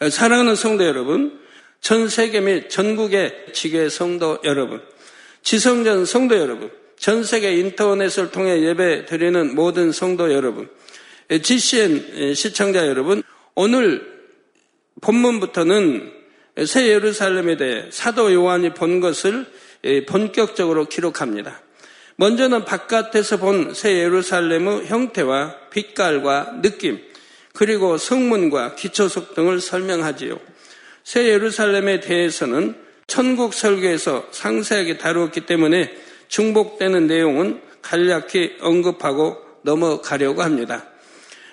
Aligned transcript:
사랑하는 0.00 0.54
성도 0.54 0.84
여러분, 0.86 1.40
전 1.80 2.08
세계 2.08 2.40
및 2.40 2.70
전국의 2.70 3.46
지교의 3.52 3.90
성도 3.90 4.38
여러분, 4.44 4.80
지성전 5.42 6.04
성도 6.04 6.38
여러분, 6.38 6.70
전 6.96 7.24
세계 7.24 7.56
인터넷을 7.56 8.30
통해 8.30 8.62
예배 8.62 9.06
드리는 9.06 9.54
모든 9.56 9.90
성도 9.90 10.32
여러분, 10.32 10.68
GCN 11.42 12.34
시청자 12.34 12.86
여러분, 12.86 13.24
오늘 13.56 14.18
본문부터는 15.00 16.12
새 16.64 16.86
예루살렘에 16.88 17.56
대해 17.56 17.86
사도 17.90 18.32
요한이 18.32 18.74
본 18.74 19.00
것을 19.00 19.46
본격적으로 20.06 20.84
기록합니다. 20.86 21.60
먼저는 22.16 22.64
바깥에서 22.64 23.38
본 23.38 23.74
새 23.74 23.98
예루살렘의 23.98 24.86
형태와 24.86 25.56
빛깔과 25.70 26.60
느낌, 26.62 27.00
그리고 27.58 27.98
성문과 27.98 28.76
기초석 28.76 29.34
등을 29.34 29.60
설명하지요. 29.60 30.38
새 31.02 31.26
예루살렘에 31.26 31.98
대해서는 31.98 32.76
천국 33.08 33.52
설교에서 33.52 34.28
상세하게 34.30 34.96
다루었기 34.98 35.40
때문에 35.40 35.92
중복되는 36.28 37.08
내용은 37.08 37.60
간략히 37.82 38.58
언급하고 38.60 39.38
넘어가려고 39.62 40.44
합니다. 40.44 40.84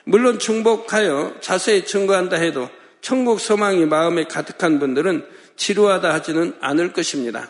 물론 0.03 0.37
중복하여 0.37 1.37
자세히 1.41 1.85
증거한다 1.85 2.35
해도 2.35 2.69
천국 3.01 3.39
소망이 3.39 3.87
마음에 3.87 4.25
가득한 4.25 4.77
분들은 4.77 5.25
지루하다 5.55 6.13
하지는 6.13 6.53
않을 6.61 6.93
것입니다. 6.93 7.49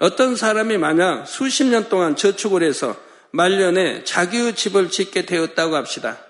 어떤 0.00 0.36
사람이 0.36 0.76
만약 0.76 1.24
수십 1.24 1.64
년 1.64 1.88
동안 1.88 2.14
저축을 2.14 2.62
해서 2.62 2.94
말년에 3.30 4.04
자기의 4.04 4.54
집을 4.54 4.90
짓게 4.90 5.24
되었다고 5.24 5.76
합시다. 5.76 6.26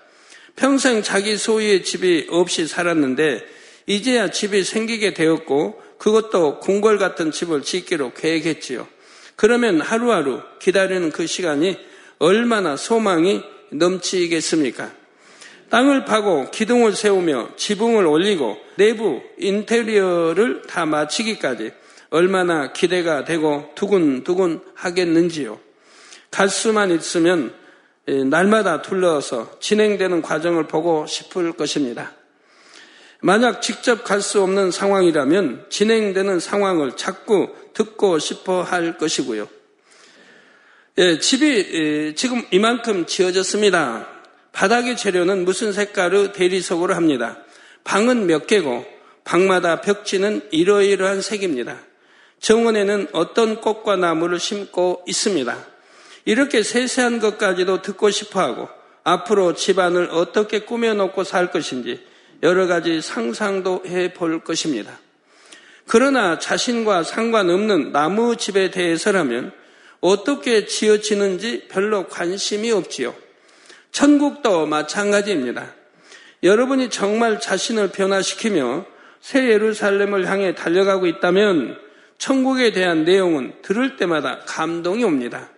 평생 0.55 1.01
자기 1.01 1.37
소유의 1.37 1.83
집이 1.83 2.27
없이 2.29 2.67
살았는데 2.67 3.45
이제야 3.87 4.29
집이 4.29 4.63
생기게 4.63 5.13
되었고 5.13 5.81
그것도 5.97 6.59
궁궐 6.59 6.97
같은 6.97 7.31
집을 7.31 7.61
짓기로 7.61 8.13
계획했지요. 8.13 8.87
그러면 9.35 9.81
하루하루 9.81 10.41
기다리는 10.59 11.11
그 11.11 11.25
시간이 11.27 11.77
얼마나 12.19 12.75
소망이 12.75 13.41
넘치겠습니까? 13.71 14.91
땅을 15.69 16.05
파고 16.05 16.51
기둥을 16.51 16.93
세우며 16.93 17.51
지붕을 17.55 18.05
올리고 18.05 18.57
내부 18.75 19.21
인테리어를 19.39 20.63
다 20.67 20.85
마치기까지 20.85 21.71
얼마나 22.09 22.73
기대가 22.73 23.23
되고 23.23 23.71
두근두근 23.75 24.59
하겠는지요. 24.75 25.59
갈 26.29 26.49
수만 26.49 26.91
있으면 26.91 27.53
날마다 28.05 28.81
둘러서 28.81 29.59
진행되는 29.59 30.21
과정을 30.21 30.67
보고 30.67 31.05
싶을 31.05 31.53
것입니다. 31.53 32.13
만약 33.21 33.61
직접 33.61 34.03
갈 34.03 34.21
수 34.21 34.41
없는 34.41 34.71
상황이라면 34.71 35.67
진행되는 35.69 36.39
상황을 36.39 36.97
자꾸 36.97 37.49
듣고 37.73 38.17
싶어 38.17 38.63
할 38.63 38.97
것이고요. 38.97 39.47
예, 40.97 41.19
집이 41.19 42.15
지금 42.15 42.43
이만큼 42.51 43.05
지어졌습니다. 43.05 44.07
바닥의 44.51 44.97
재료는 44.97 45.45
무슨 45.45 45.71
색깔의 45.71 46.33
대리석으로 46.33 46.95
합니다. 46.95 47.37
방은 47.83 48.25
몇 48.25 48.47
개고 48.47 48.85
방마다 49.23 49.81
벽지는 49.81 50.41
이러이러한 50.51 51.21
색입니다. 51.21 51.77
정원에는 52.39 53.09
어떤 53.13 53.61
꽃과 53.61 53.95
나무를 53.95 54.39
심고 54.39 55.03
있습니다. 55.07 55.70
이렇게 56.25 56.63
세세한 56.63 57.19
것까지도 57.19 57.81
듣고 57.81 58.09
싶어 58.09 58.41
하고 58.41 58.69
앞으로 59.03 59.55
집안을 59.55 60.09
어떻게 60.11 60.59
꾸며놓고 60.59 61.23
살 61.23 61.51
것인지 61.51 62.05
여러 62.43 62.67
가지 62.67 63.01
상상도 63.01 63.83
해 63.85 64.13
볼 64.13 64.43
것입니다. 64.43 64.99
그러나 65.87 66.39
자신과 66.39 67.03
상관없는 67.03 67.91
나무 67.91 68.35
집에 68.35 68.71
대해서라면 68.71 69.51
어떻게 69.99 70.65
지어지는지 70.65 71.67
별로 71.67 72.07
관심이 72.07 72.71
없지요. 72.71 73.13
천국도 73.91 74.67
마찬가지입니다. 74.67 75.73
여러분이 76.43 76.89
정말 76.89 77.39
자신을 77.39 77.89
변화시키며 77.89 78.85
새 79.19 79.49
예루살렘을 79.49 80.27
향해 80.27 80.55
달려가고 80.55 81.05
있다면 81.05 81.77
천국에 82.17 82.71
대한 82.71 83.03
내용은 83.03 83.53
들을 83.61 83.97
때마다 83.97 84.39
감동이 84.45 85.03
옵니다. 85.03 85.49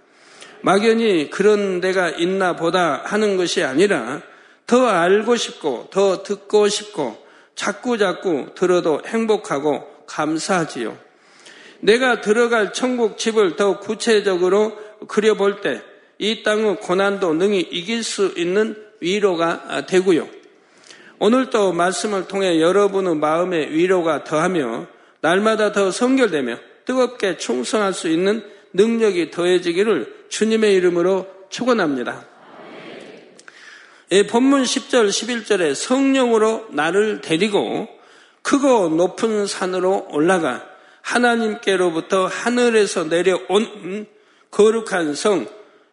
막연히 0.63 1.29
그런 1.29 1.79
데가 1.81 2.09
있나 2.09 2.55
보다 2.55 3.01
하는 3.05 3.37
것이 3.37 3.63
아니라 3.63 4.21
더 4.65 4.87
알고 4.87 5.35
싶고 5.35 5.89
더 5.91 6.23
듣고 6.23 6.67
싶고 6.67 7.23
자꾸 7.55 7.97
자꾸 7.97 8.47
들어도 8.55 9.01
행복하고 9.05 10.05
감사하지요. 10.07 10.97
내가 11.81 12.21
들어갈 12.21 12.73
천국 12.73 13.17
집을 13.17 13.55
더 13.55 13.79
구체적으로 13.79 14.75
그려볼 15.07 15.61
때 15.61 15.93
이 16.23 16.43
땅의 16.43 16.77
고난도 16.77 17.33
능히 17.33 17.59
이길 17.59 18.03
수 18.03 18.33
있는 18.37 18.77
위로가 19.01 19.85
되고요. 19.87 20.27
오늘도 21.19 21.73
말씀을 21.73 22.27
통해 22.27 22.61
여러분의 22.61 23.15
마음의 23.15 23.71
위로가 23.73 24.23
더하며 24.23 24.87
날마다 25.21 25.71
더 25.71 25.91
성결되며 25.91 26.57
뜨겁게 26.85 27.37
충성할 27.37 27.93
수 27.93 28.07
있는 28.07 28.41
능력이 28.73 29.31
더해지기를 29.31 30.25
주님의 30.29 30.73
이름으로 30.75 31.27
축원합니다. 31.49 32.27
본문 34.29 34.63
10절 34.63 35.09
11절에 35.09 35.73
성령으로 35.73 36.67
나를 36.71 37.21
데리고 37.21 37.87
크고 38.41 38.89
높은 38.89 39.47
산으로 39.47 40.07
올라가 40.11 40.63
하나님께로부터 41.01 42.27
하늘에서 42.27 43.05
내려온 43.05 44.05
거룩한 44.51 45.15
성 45.15 45.47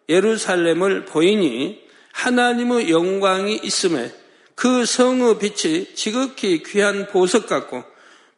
예루살렘을 0.08 1.04
보이니 1.04 1.80
하나님의 2.12 2.90
영광이 2.90 3.60
있음에 3.62 4.12
그 4.54 4.84
성의 4.84 5.38
빛이 5.38 5.94
지극히 5.94 6.62
귀한 6.62 7.06
보석 7.06 7.46
같고 7.46 7.84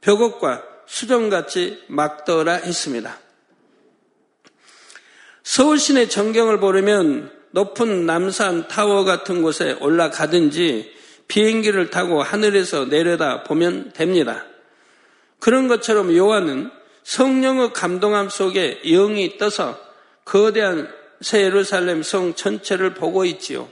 벽옥과 0.01 0.63
수정같이 0.87 1.83
막더라 1.89 2.55
했습니다. 2.55 3.19
서울 5.43 5.79
시내 5.79 6.09
전경을 6.09 6.61
보려면 6.61 7.31
높은 7.51 8.07
남산 8.07 8.69
타워 8.69 9.05
같은 9.05 9.43
곳에 9.43 9.77
올라가든지 9.81 10.93
비행기를 11.29 11.91
타고 11.91 12.23
하늘에서 12.23 12.87
내려다 12.87 13.43
보면 13.43 13.93
됩니다. 13.93 14.45
그런 15.39 15.69
것처럼 15.69 16.15
요한은 16.15 16.71
성령의 17.03 17.73
감동함 17.73 18.29
속에 18.29 18.81
영이 18.85 19.39
떠서 19.39 19.79
거대한 20.25 20.89
새 21.21 21.43
예루살렘 21.43 22.03
성 22.03 22.35
전체를 22.35 22.95
보고 22.95 23.25
있지요. 23.25 23.69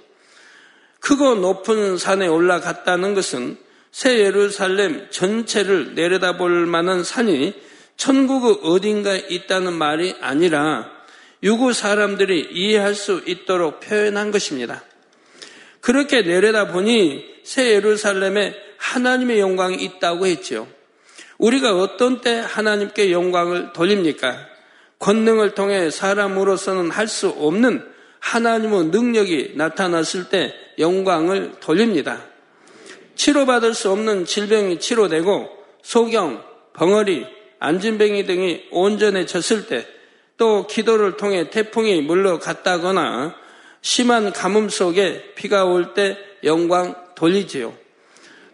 크고 1.01 1.37
높은 1.37 1.97
산에 1.97 2.27
올라갔다는 2.27 3.15
것은 3.15 3.57
새 3.93 4.19
예루살렘 4.21 5.09
전체를 5.11 5.95
내려다볼 5.95 6.67
만한 6.67 7.05
산이 7.05 7.55
천국의 7.97 8.61
어딘가에 8.63 9.27
있다는 9.31 9.73
말이 9.73 10.15
아니라 10.21 11.00
유구 11.43 11.73
사람들이 11.73 12.49
이해할 12.53 12.95
수 12.95 13.23
있도록 13.27 13.81
표현한 13.81 14.31
것입니다. 14.31 14.83
그렇게 15.81 16.23
내려다 16.23 16.69
보니 16.69 17.25
새 17.43 17.71
예루살렘에 17.75 18.55
하나님의 18.77 19.41
영광이 19.41 19.83
있다고 19.83 20.27
했지요. 20.27 20.69
우리가 21.39 21.81
어떤 21.81 22.21
때 22.21 22.45
하나님께 22.47 23.12
영광을 23.12 23.73
돌립니까? 23.73 24.47
권능을 24.99 25.55
통해 25.55 25.91
사람으로서는 25.91 26.91
할 26.91 27.09
수 27.09 27.28
없는 27.28 27.91
하나님의 28.21 28.87
능력이 28.87 29.53
나타났을 29.57 30.28
때 30.28 30.55
영광을 30.78 31.53
돌립니다. 31.61 32.22
치료받을 33.15 33.72
수 33.75 33.91
없는 33.91 34.27
질병이 34.27 34.78
치료되고 34.78 35.48
소경, 35.83 36.45
벙어리, 36.75 37.27
안진뱅이 37.59 38.27
등이 38.27 38.69
온전해졌을 38.71 39.66
때 39.66 39.87
또 40.41 40.66
기도를 40.66 41.19
통해 41.19 41.51
태풍이 41.51 42.01
물러갔다거나 42.01 43.34
심한 43.83 44.33
가뭄 44.33 44.71
속에 44.71 45.34
비가 45.34 45.66
올 45.66 45.92
때 45.92 46.16
영광 46.45 46.95
돌리지요. 47.15 47.75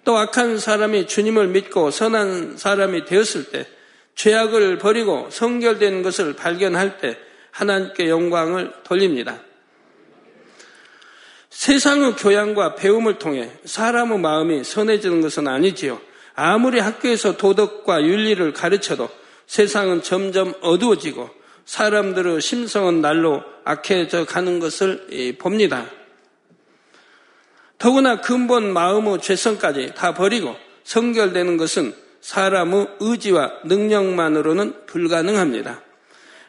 또 0.03 0.19
악한 0.19 0.59
사람이 0.59 1.07
주님을 1.07 1.47
믿고 1.47 1.93
선한 1.93 2.57
사람이 2.57 3.05
되었을 3.05 3.51
때 3.53 3.69
죄악을 4.17 4.79
버리고 4.79 5.29
성결된 5.31 6.03
것을 6.03 6.33
발견할 6.33 6.99
때 6.99 7.17
하나님께 7.53 8.09
영광을 8.09 8.73
돌립니다. 8.83 9.39
세상의 11.51 12.17
교양과 12.17 12.75
배움을 12.75 13.21
통해 13.21 13.53
사람의 13.65 14.19
마음이 14.19 14.65
선해지는 14.65 15.21
것은 15.21 15.47
아니지요. 15.47 16.01
아무리 16.35 16.81
학교에서 16.81 17.37
도덕과 17.37 18.03
윤리를 18.03 18.53
가르쳐도 18.55 19.09
세상은 19.47 20.03
점점 20.03 20.53
어두워지고 20.63 21.46
사람들의 21.67 22.41
심성은 22.41 23.01
날로 23.01 23.43
악해져 23.65 24.25
가는 24.25 24.61
것을 24.61 25.37
봅니다. 25.39 25.87
더구나 27.79 28.21
근본 28.21 28.73
마음의 28.73 29.21
죄성까지 29.21 29.93
다 29.95 30.15
버리고 30.15 30.57
성결되는 30.85 31.57
것은 31.57 31.95
사람의 32.21 32.89
의지와 33.01 33.53
능력만으로는 33.65 34.87
불가능합니다. 34.87 35.83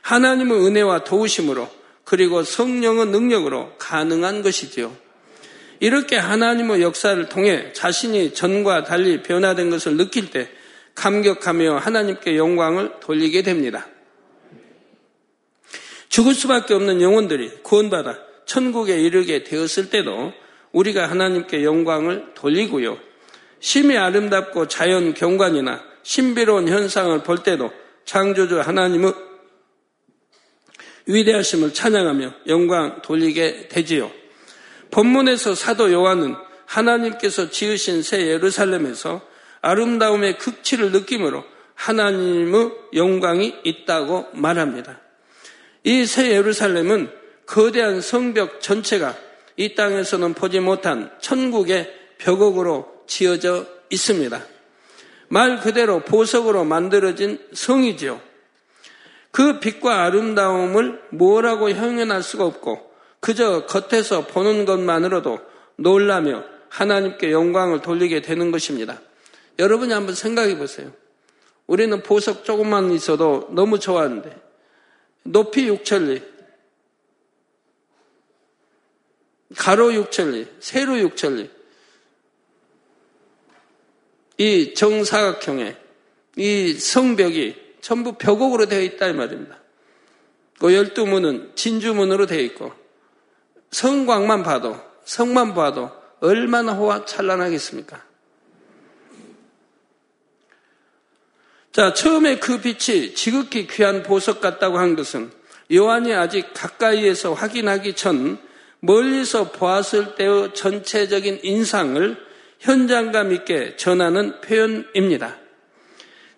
하나님의 0.02 0.66
은혜와 0.66 1.04
도우심으로 1.04 1.70
그리고 2.06 2.44
성령의 2.44 3.08
능력으로 3.08 3.74
가능한 3.78 4.42
것이지요. 4.42 4.96
이렇게 5.80 6.16
하나님의 6.16 6.82
역사를 6.82 7.28
통해 7.28 7.74
자신이 7.74 8.34
전과 8.34 8.84
달리 8.84 9.22
변화된 9.22 9.70
것을 9.70 9.98
느낄 9.98 10.32
때 10.32 10.50
감격하며 10.96 11.78
하나님께 11.78 12.38
영광을 12.38 13.00
돌리게 13.02 13.42
됩니다. 13.44 13.88
죽을 16.10 16.34
수밖에 16.34 16.74
없는 16.74 17.02
영혼들이 17.02 17.64
구원받아 17.64 18.18
천국에 18.46 19.00
이르게 19.00 19.44
되었을 19.44 19.90
때도 19.90 20.34
우리가 20.72 21.10
하나님께 21.10 21.64
영광을 21.64 22.34
돌리고요. 22.34 22.98
심히 23.60 23.98
아름답고 23.98 24.68
자연 24.68 25.14
경관이나 25.14 25.84
신비로운 26.04 26.70
현상을 26.70 27.24
볼 27.24 27.44
때도 27.44 27.72
창조주 28.06 28.62
하나님의 28.62 29.14
위대하심을 31.08 31.74
찬양하며 31.74 32.34
영광 32.48 33.02
돌리게 33.02 33.70
되지요. 33.70 34.12
본문에서 34.92 35.56
사도 35.56 35.92
요한은 35.92 36.36
하나님께서 36.66 37.50
지으신 37.50 38.04
새 38.04 38.28
예루살렘에서 38.28 39.22
아름다움의 39.62 40.38
극치를 40.38 40.92
느낌으로 40.92 41.44
하나님의 41.76 42.72
영광이 42.94 43.56
있다고 43.64 44.28
말합니다. 44.34 45.02
이 45.84 46.06
새 46.06 46.32
예루살렘은 46.32 47.12
거대한 47.46 48.02
성벽 48.02 48.62
전체가 48.62 49.16
이 49.56 49.74
땅에서는 49.74 50.34
보지 50.34 50.60
못한 50.60 51.12
천국의 51.22 51.92
벽옥으로 52.18 53.04
지어져 53.08 53.66
있습니다. 53.90 54.46
말 55.30 55.60
그대로 55.60 56.02
보석으로 56.02 56.64
만들어진 56.64 57.40
성이지요. 57.54 58.22
그 59.32 59.60
빛과 59.60 60.04
아름다움을 60.06 61.02
뭐라고 61.12 61.70
형용할 61.70 62.24
수가 62.24 62.46
없고 62.46 62.92
그저 63.20 63.66
겉에서 63.66 64.28
보는 64.28 64.66
것만으로도 64.66 65.40
놀라며 65.78 66.44
하나님께 66.70 67.32
영광을 67.32 67.82
돌리게 67.82 68.22
되는 68.22 68.52
것입니다. 68.52 69.00
여러분이 69.60 69.94
한번 69.94 70.16
생각해 70.16 70.58
보세요. 70.58 70.92
우리는 71.66 72.02
보석 72.04 72.46
조금만 72.46 72.92
있어도 72.92 73.48
너무 73.52 73.80
좋아하는데 73.80 74.47
높이 75.32 75.70
6천리, 75.70 76.24
가로 79.56 79.90
6천리, 79.90 80.48
세로 80.60 80.94
6천리 80.94 81.50
이 84.38 84.74
정사각형의 84.74 85.78
이 86.38 86.74
성벽이 86.74 87.56
전부 87.82 88.14
벽옥으로 88.14 88.68
되어 88.68 88.82
있다 88.82 89.08
이 89.08 89.14
말입니다. 89.14 89.58
그 90.60 90.74
열두 90.74 91.06
문은 91.06 91.54
진주문으로 91.56 92.26
되어 92.26 92.40
있고 92.42 92.72
성광만 93.72 94.44
봐도 94.44 94.80
성만 95.06 95.54
봐도 95.54 95.92
얼마나 96.20 96.74
호화 96.74 97.06
찬란하겠습니까? 97.06 98.07
자, 101.78 101.94
처음에 101.94 102.40
그 102.40 102.60
빛이 102.60 103.14
지극히 103.14 103.68
귀한 103.68 104.02
보석 104.02 104.42
같다고 104.42 104.80
한 104.80 104.96
것은 104.96 105.30
요한이 105.72 106.12
아직 106.12 106.52
가까이에서 106.56 107.36
확인하기 107.36 107.94
전 107.94 108.40
멀리서 108.80 109.52
보았을 109.52 110.16
때의 110.16 110.56
전체적인 110.56 111.42
인상을 111.44 112.18
현장감 112.58 113.32
있게 113.32 113.76
전하는 113.76 114.42
표현입니다. 114.42 115.36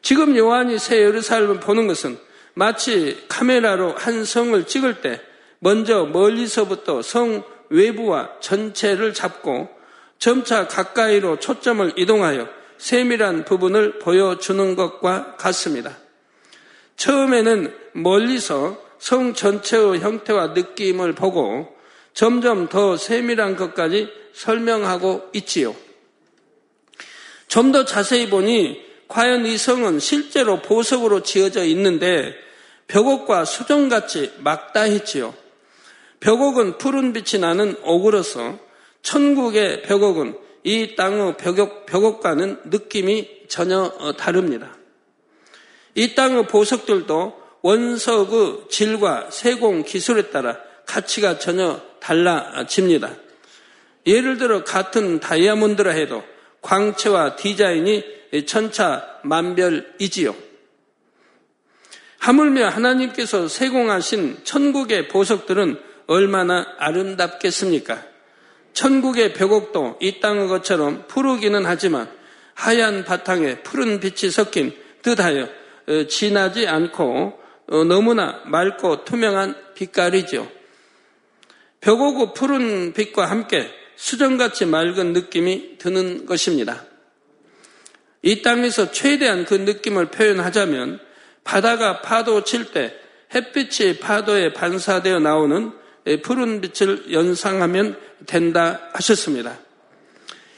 지금 0.01 0.35
요한이 0.35 0.77
새 0.77 0.97
예루살렘을 0.97 1.61
보는 1.61 1.87
것은 1.87 2.17
마치 2.53 3.23
카메라로 3.29 3.95
한 3.97 4.25
성을 4.25 4.61
찍을 4.67 4.99
때 4.99 5.21
먼저 5.59 6.03
멀리서부터 6.03 7.01
성 7.01 7.45
외부와 7.69 8.41
전체를 8.41 9.13
잡고 9.13 9.69
점차 10.17 10.67
가까이로 10.67 11.39
초점을 11.39 11.93
이동하여 11.95 12.58
세밀한 12.79 13.45
부분을 13.45 13.99
보여주는 13.99 14.75
것과 14.75 15.35
같습니다. 15.35 15.97
처음에는 16.95 17.73
멀리서 17.93 18.81
성 18.97 19.33
전체의 19.33 19.99
형태와 19.99 20.47
느낌을 20.47 21.13
보고 21.13 21.77
점점 22.13 22.67
더 22.67 22.97
세밀한 22.97 23.55
것까지 23.55 24.09
설명하고 24.33 25.29
있지요. 25.33 25.75
좀 27.47 27.71
더 27.71 27.85
자세히 27.85 28.29
보니 28.29 28.81
과연 29.07 29.45
이 29.45 29.57
성은 29.57 29.99
실제로 29.99 30.61
보석으로 30.61 31.23
지어져 31.23 31.63
있는데 31.65 32.33
벽옥과 32.87 33.45
수정같이 33.45 34.33
막다했지요. 34.39 35.33
벽옥은 36.19 36.77
푸른 36.77 37.13
빛이 37.13 37.41
나는 37.41 37.75
옥으로서 37.83 38.59
천국의 39.01 39.83
벽옥은 39.83 40.37
이 40.63 40.95
땅의 40.95 41.37
벽옥, 41.37 41.85
벽옥과는 41.85 42.61
느낌이 42.65 43.47
전혀 43.47 43.91
다릅니다. 44.17 44.75
이 45.95 46.15
땅의 46.15 46.47
보석들도 46.47 47.39
원석의 47.61 48.69
질과 48.69 49.31
세공 49.31 49.83
기술에 49.83 50.29
따라 50.29 50.57
가치가 50.85 51.39
전혀 51.39 51.81
달라집니다. 51.99 53.15
예를 54.07 54.37
들어 54.37 54.63
같은 54.63 55.19
다이아몬드라 55.19 55.91
해도 55.91 56.23
광채와 56.61 57.35
디자인이 57.35 58.03
천차만별이지요. 58.45 60.35
하물며 62.19 62.67
하나님께서 62.69 63.47
세공하신 63.47 64.39
천국의 64.43 65.07
보석들은 65.07 65.79
얼마나 66.07 66.65
아름답겠습니까? 66.77 68.08
천국의 68.73 69.33
벽옥도 69.33 69.97
이 70.01 70.19
땅의 70.19 70.47
것처럼 70.47 71.05
푸르기는 71.07 71.65
하지만 71.65 72.09
하얀 72.53 73.05
바탕에 73.05 73.61
푸른 73.63 73.99
빛이 73.99 74.31
섞인 74.31 74.75
듯하여 75.01 75.47
어, 75.87 76.03
진하지 76.07 76.67
않고 76.67 77.39
어, 77.67 77.83
너무나 77.83 78.41
맑고 78.45 79.05
투명한 79.05 79.55
빛깔이죠. 79.75 80.49
벽옥의 81.81 82.33
푸른 82.35 82.93
빛과 82.93 83.25
함께 83.25 83.69
수정같이 83.95 84.65
맑은 84.65 85.13
느낌이 85.13 85.77
드는 85.77 86.25
것입니다. 86.25 86.85
이 88.21 88.41
땅에서 88.41 88.91
최대한 88.91 89.45
그 89.45 89.53
느낌을 89.53 90.07
표현하자면 90.07 90.99
바다가 91.43 92.01
파도 92.01 92.43
칠 92.43 92.71
때 92.71 92.93
햇빛이 93.33 93.99
파도에 93.99 94.53
반사되어 94.53 95.19
나오는 95.19 95.71
푸른 96.23 96.61
빛을 96.61 97.11
연상하면 97.11 97.97
된다 98.25 98.89
하셨습니다. 98.93 99.59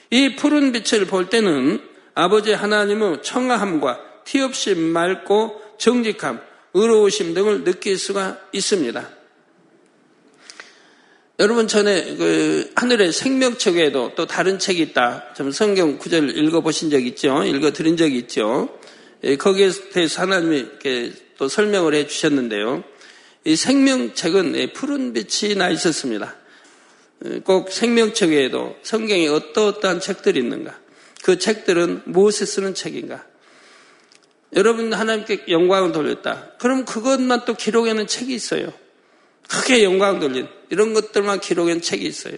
이 0.09 0.35
푸른 0.35 0.71
빛을 0.71 1.05
볼 1.05 1.29
때는 1.29 1.81
아버지 2.13 2.51
하나님의 2.51 3.21
청아함과 3.23 4.23
티 4.25 4.41
없이 4.41 4.75
맑고 4.75 5.61
정직함, 5.77 6.41
의로우심 6.73 7.33
등을 7.33 7.63
느낄 7.63 7.97
수가 7.97 8.39
있습니다. 8.51 9.09
여러분 11.39 11.67
전에 11.67 12.17
그 12.17 12.71
하늘의 12.75 13.11
생명책에도 13.11 14.11
또 14.15 14.27
다른 14.27 14.59
책이 14.59 14.79
있다. 14.83 15.33
좀 15.33 15.51
성경 15.51 15.97
구절 15.97 16.37
읽어보신 16.37 16.91
적 16.91 17.03
있죠? 17.07 17.43
읽어드린 17.43 17.97
적이 17.97 18.17
있죠? 18.19 18.77
예, 19.23 19.37
거기에 19.37 19.71
대해서 19.91 20.21
하나님이 20.21 20.67
또 21.37 21.47
설명을 21.47 21.95
해 21.95 22.05
주셨는데요. 22.05 22.83
이 23.43 23.55
생명책은 23.55 24.55
예, 24.55 24.71
푸른 24.71 25.13
빛이 25.13 25.55
나 25.55 25.69
있었습니다. 25.69 26.35
예, 27.25 27.39
꼭 27.39 27.71
생명책에도 27.71 28.77
성경에 28.83 29.27
어떠어떠한 29.27 29.99
책들이 29.99 30.39
있는가? 30.39 30.79
그 31.23 31.39
책들은 31.39 32.03
무엇에 32.05 32.45
쓰는 32.45 32.73
책인가? 32.73 33.25
여러분 34.53 34.93
하나님께 34.93 35.45
영광을 35.47 35.91
돌렸다. 35.91 36.53
그럼 36.59 36.85
그것만 36.85 37.45
또 37.45 37.53
기록에는 37.53 38.05
책이 38.05 38.33
있어요. 38.33 38.73
크게 39.49 39.83
영광 39.83 40.19
돌린 40.19 40.47
이런 40.69 40.93
것들만 40.93 41.39
기록한 41.39 41.81
책이 41.81 42.05
있어요. 42.05 42.35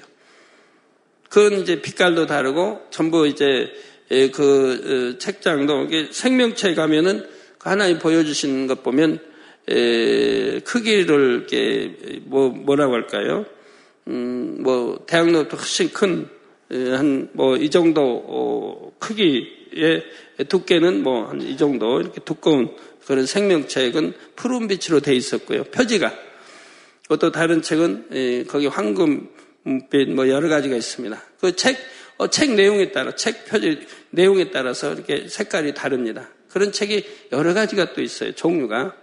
그건 1.30 1.62
이제 1.62 1.82
빛깔도 1.82 2.28
다르고 2.28 2.88
전부 2.92 3.28
이제 3.28 3.72
그 4.34 5.14
어, 5.16 5.20
책장도 5.20 5.90
생명체 6.12 6.76
가면은 6.76 7.28
그 7.58 7.70
하나님 7.70 8.00
보여주시는 8.00 8.68
것 8.68 8.84
보면 8.84 9.33
크기를 9.66 11.36
이렇게 11.36 12.22
뭐 12.26 12.50
뭐라고 12.50 12.94
할까요? 12.94 13.46
음 14.08 14.44
뭐 14.64 15.04
대학로부터 15.08 15.58
훨씬 15.58 15.92
큰 15.92 16.30
한 16.70 17.30
뭐 17.34 17.56
이 17.58 17.70
정도 17.70 18.24
어, 18.28 18.92
크기의 19.00 20.04
두께는 20.50 21.04
뭐 21.04 21.28
한 21.28 21.42
이 21.42 21.58
정도 21.58 22.00
이렇게 22.02 22.22
두꺼운 22.22 22.76
그런 23.06 23.26
생명책은 23.26 24.14
푸른 24.36 24.68
빛으로 24.68 25.00
돼 25.02 25.14
있었고요. 25.16 25.66
표지가 25.66 26.14
또 27.20 27.32
다른 27.32 27.62
책은 27.62 28.46
거기 28.48 28.68
황금빛 28.68 30.10
뭐 30.10 30.28
여러 30.30 30.48
가지가 30.50 30.76
있습니다. 30.76 31.22
그책 31.40 31.78
어, 32.18 32.28
책 32.28 32.52
내용에 32.56 32.92
따라 32.92 33.16
책 33.16 33.46
표지 33.46 33.80
내용에 34.12 34.52
따라서 34.52 34.94
이렇게 34.94 35.28
색깔이 35.28 35.74
다릅니다. 35.74 36.30
그런 36.50 36.72
책이 36.72 37.04
여러 37.32 37.54
가지가 37.54 37.94
또 37.94 38.02
있어요. 38.02 38.34
종류가. 38.34 38.96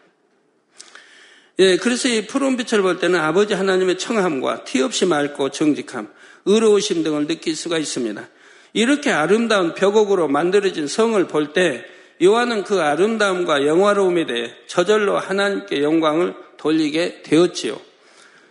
예, 1.61 1.77
그래서 1.77 2.09
이 2.09 2.27
푸른 2.27 2.57
빛을 2.57 2.81
볼 2.81 2.99
때는 2.99 3.21
아버지 3.21 3.53
하나님의 3.53 3.99
청함과 3.99 4.65
티 4.65 4.81
없이 4.81 5.05
맑고 5.05 5.51
정직함, 5.51 6.09
의로우심 6.47 7.03
등을 7.03 7.27
느낄 7.27 7.55
수가 7.55 7.77
있습니다. 7.77 8.29
이렇게 8.73 9.11
아름다운 9.11 9.75
벽옥으로 9.75 10.27
만들어진 10.27 10.87
성을 10.87 11.23
볼 11.27 11.53
때 11.53 11.85
요한은 12.23 12.65
그 12.65 12.81
아름다움과 12.81 13.67
영화로움에 13.67 14.25
대해 14.25 14.55
저절로 14.69 15.19
하나님께 15.19 15.83
영광을 15.83 16.35
돌리게 16.57 17.25
되었지요. 17.25 17.79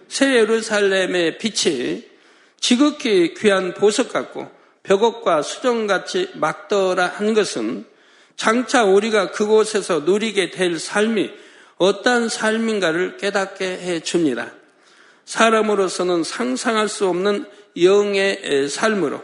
새 0.08 0.36
예루살렘의 0.36 1.40
빛이 1.40 2.04
지극히 2.60 3.34
귀한 3.34 3.74
보석 3.74 4.14
같고 4.14 4.52
벽옥과 4.84 5.42
수정같이 5.42 6.30
막더라 6.36 7.08
한 7.08 7.34
것은 7.34 7.86
장차 8.36 8.84
우리가 8.84 9.32
그곳에서 9.32 10.02
누리게 10.02 10.52
될 10.52 10.78
삶이 10.78 11.32
어떠한 11.80 12.30
삶인가를 12.30 13.18
깨닫게 13.18 13.66
해 13.66 14.00
줍니다. 14.02 14.52
사람으로서는 15.26 16.24
상상할 16.24 16.90
수 16.90 17.08
없는 17.08 17.46
영의 17.82 18.68
삶으로 18.70 19.24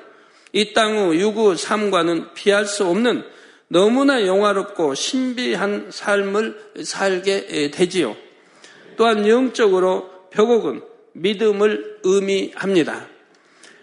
이 0.53 0.73
땅의 0.73 1.19
유구 1.19 1.57
삶과는 1.57 2.33
피할 2.33 2.65
수 2.65 2.85
없는 2.85 3.23
너무나 3.67 4.25
영화롭고 4.25 4.95
신비한 4.95 5.87
삶을 5.91 6.71
살게 6.83 7.71
되지요. 7.71 8.15
또한 8.95 9.27
영적으로 9.27 10.09
벽옥은 10.31 10.81
믿음을 11.13 11.99
의미합니다. 12.03 13.07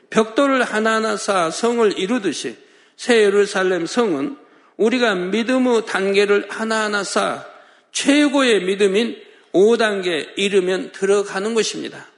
벽돌을 0.08 0.62
하나하나 0.62 1.16
쌓아 1.16 1.50
성을 1.50 1.98
이루듯이 1.98 2.56
새 2.96 3.22
예루살렘 3.22 3.84
성은 3.84 4.36
우리가 4.78 5.14
믿음의 5.14 5.84
단계를 5.84 6.46
하나하나 6.48 7.04
쌓아 7.04 7.51
최고의 7.92 8.64
믿음인 8.64 9.16
5단계 9.52 10.32
이르면 10.37 10.92
들어가는 10.92 11.54
것입니다. 11.54 12.08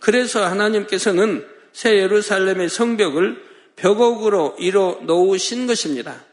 그래서 0.00 0.46
하나님께서는 0.46 1.44
새 1.72 1.96
예루살렘의 1.98 2.68
성벽을 2.68 3.42
벽옥으로 3.76 4.56
이뤄 4.58 5.00
놓으신 5.02 5.66
것입니다. 5.66 6.24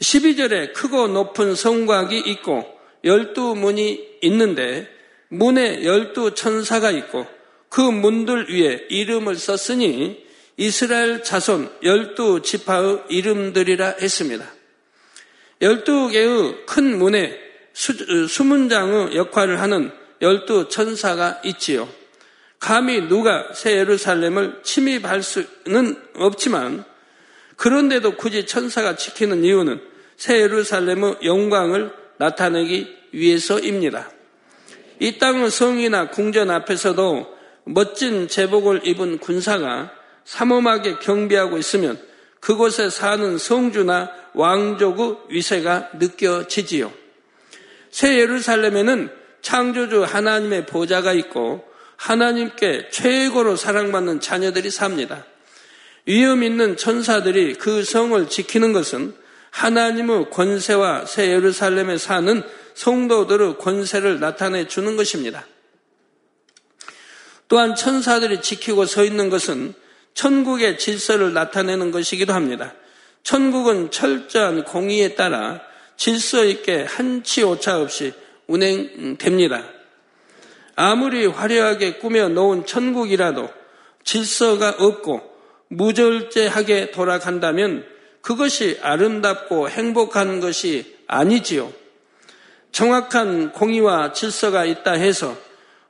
12절에 0.00 0.72
크고 0.72 1.08
높은 1.08 1.54
성곽이 1.54 2.18
있고 2.18 2.64
열두 3.04 3.54
문이 3.56 4.18
있는데 4.22 4.88
문에 5.28 5.84
열두 5.84 6.34
천사가 6.34 6.90
있고 6.90 7.26
그 7.68 7.80
문들 7.80 8.46
위에 8.50 8.86
이름을 8.88 9.36
썼으니 9.36 10.24
이스라엘 10.56 11.22
자손 11.22 11.70
열두 11.82 12.42
지파의 12.42 13.04
이름들이라 13.08 13.96
했습니다. 14.00 14.53
열두 15.60 16.08
개의 16.08 16.66
큰 16.66 16.98
문에 16.98 17.38
수, 17.72 17.92
문장의 18.44 19.16
역할을 19.16 19.60
하는 19.60 19.90
열두 20.20 20.68
천사가 20.68 21.40
있지요. 21.44 21.88
감히 22.60 23.08
누가 23.08 23.52
새 23.52 23.76
예루살렘을 23.76 24.60
침입할 24.62 25.22
수는 25.22 25.96
없지만 26.16 26.84
그런데도 27.56 28.16
굳이 28.16 28.46
천사가 28.46 28.96
지키는 28.96 29.44
이유는 29.44 29.80
새 30.16 30.40
예루살렘의 30.40 31.18
영광을 31.24 31.92
나타내기 32.16 32.96
위해서입니다. 33.12 34.10
이 35.00 35.18
땅의 35.18 35.50
성이나 35.50 36.08
궁전 36.10 36.50
앞에서도 36.50 37.34
멋진 37.64 38.28
제복을 38.28 38.86
입은 38.86 39.18
군사가 39.18 39.90
삼엄하게 40.24 40.98
경비하고 41.00 41.58
있으면 41.58 42.00
그곳에 42.40 42.90
사는 42.90 43.38
성주나 43.38 44.23
왕족의 44.34 45.18
위세가 45.28 45.90
느껴지지요. 45.94 46.92
새 47.90 48.18
예루살렘에는 48.18 49.10
창조주 49.42 50.02
하나님의 50.02 50.66
보좌가 50.66 51.12
있고 51.12 51.64
하나님께 51.96 52.88
최고로 52.90 53.56
사랑받는 53.56 54.20
자녀들이 54.20 54.70
삽니다. 54.70 55.24
위험 56.06 56.42
있는 56.42 56.76
천사들이 56.76 57.54
그 57.54 57.82
성을 57.82 58.28
지키는 58.28 58.72
것은 58.72 59.14
하나님의 59.50 60.30
권세와 60.30 61.06
새 61.06 61.30
예루살렘에 61.30 61.96
사는 61.96 62.42
성도들의 62.74 63.58
권세를 63.58 64.18
나타내 64.18 64.66
주는 64.66 64.96
것입니다. 64.96 65.46
또한 67.46 67.74
천사들이 67.76 68.42
지키고 68.42 68.84
서 68.86 69.04
있는 69.04 69.30
것은 69.30 69.74
천국의 70.14 70.78
질서를 70.78 71.32
나타내는 71.32 71.90
것이기도 71.92 72.32
합니다. 72.32 72.74
천국은 73.24 73.90
철저한 73.90 74.64
공의에 74.64 75.14
따라 75.14 75.60
질서 75.96 76.44
있게 76.44 76.84
한치 76.84 77.42
오차 77.42 77.80
없이 77.80 78.12
운행됩니다. 78.46 79.64
아무리 80.76 81.26
화려하게 81.26 81.94
꾸며 81.94 82.28
놓은 82.28 82.66
천국이라도 82.66 83.48
질서가 84.04 84.76
없고 84.78 85.22
무절제하게 85.68 86.90
돌아간다면 86.90 87.86
그것이 88.20 88.78
아름답고 88.82 89.70
행복한 89.70 90.40
것이 90.40 90.96
아니지요. 91.06 91.72
정확한 92.72 93.52
공의와 93.52 94.12
질서가 94.12 94.64
있다 94.64 94.92
해서 94.92 95.36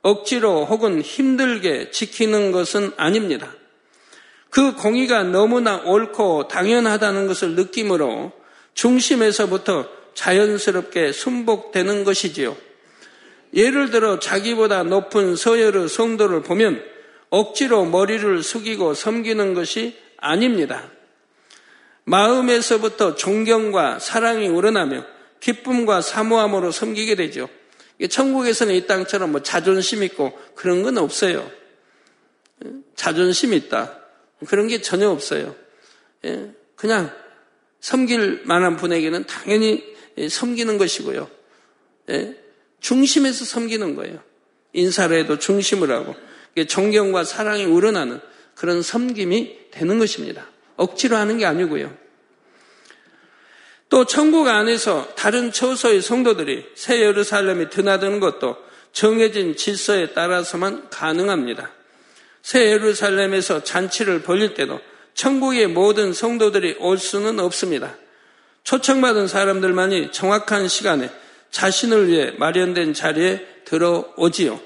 억지로 0.01 0.65
혹은 0.65 1.01
힘들게 1.01 1.91
지키는 1.91 2.51
것은 2.51 2.91
아닙니다. 2.95 3.51
그 4.55 4.73
공의가 4.73 5.21
너무나 5.23 5.75
옳고 5.83 6.47
당연하다는 6.47 7.27
것을 7.27 7.55
느낌으로 7.55 8.31
중심에서부터 8.73 9.85
자연스럽게 10.13 11.11
순복되는 11.11 12.05
것이지요. 12.05 12.55
예를 13.53 13.91
들어 13.91 14.17
자기보다 14.17 14.83
높은 14.83 15.35
서열의 15.35 15.89
성도를 15.89 16.41
보면 16.43 16.81
억지로 17.31 17.83
머리를 17.83 18.41
숙이고 18.43 18.93
섬기는 18.93 19.55
것이 19.55 19.97
아닙니다. 20.15 20.89
마음에서부터 22.05 23.15
존경과 23.15 23.99
사랑이 23.99 24.47
우러나며 24.47 25.03
기쁨과 25.41 25.99
사모함으로 25.99 26.71
섬기게 26.71 27.15
되죠. 27.15 27.49
천국에서는 28.09 28.73
이 28.73 28.87
땅처럼 28.87 29.33
뭐 29.33 29.43
자존심 29.43 30.01
있고 30.03 30.31
그런 30.55 30.81
건 30.81 30.97
없어요. 30.97 31.45
자존심 32.95 33.53
있다. 33.53 34.04
그런 34.45 34.67
게 34.67 34.81
전혀 34.81 35.09
없어요. 35.09 35.55
예, 36.25 36.51
그냥 36.75 37.11
섬길 37.79 38.43
만한 38.45 38.75
분에게는 38.77 39.25
당연히 39.25 39.83
섬기는 40.29 40.77
것이고요. 40.77 41.29
예, 42.09 42.35
중심에서 42.79 43.45
섬기는 43.45 43.95
거예요. 43.95 44.19
인사를 44.73 45.17
해도 45.17 45.39
중심을 45.39 45.91
하고 45.91 46.15
존경과 46.67 47.23
사랑이 47.23 47.65
우러나는 47.65 48.19
그런 48.55 48.81
섬김이 48.81 49.71
되는 49.71 49.99
것입니다. 49.99 50.47
억지로 50.77 51.17
하는 51.17 51.37
게 51.37 51.45
아니고요. 51.45 51.95
또 53.89 54.05
천국 54.05 54.47
안에서 54.47 55.13
다른 55.15 55.51
처소의 55.51 56.01
성도들이 56.01 56.65
새 56.75 57.01
예루살렘에 57.01 57.69
드나드는 57.69 58.19
것도 58.19 58.57
정해진 58.91 59.55
질서에 59.55 60.13
따라서만 60.13 60.89
가능합니다. 60.89 61.71
새 62.45 62.69
예루살렘에서 62.73 63.63
잔치를 63.63 64.21
벌릴 64.21 64.53
때도 64.53 64.79
천국의 65.15 65.65
모든 65.65 66.13
성도들이 66.13 66.75
올 66.77 66.99
수는 66.99 67.39
없습니다. 67.39 67.95
초청받은 68.63 69.27
사람들만이 69.27 70.11
정확한 70.11 70.67
시간에 70.67 71.09
자신을 71.49 72.07
위해 72.07 72.35
마련된 72.37 72.93
자리에 72.93 73.43
들어오지요. 73.65 74.59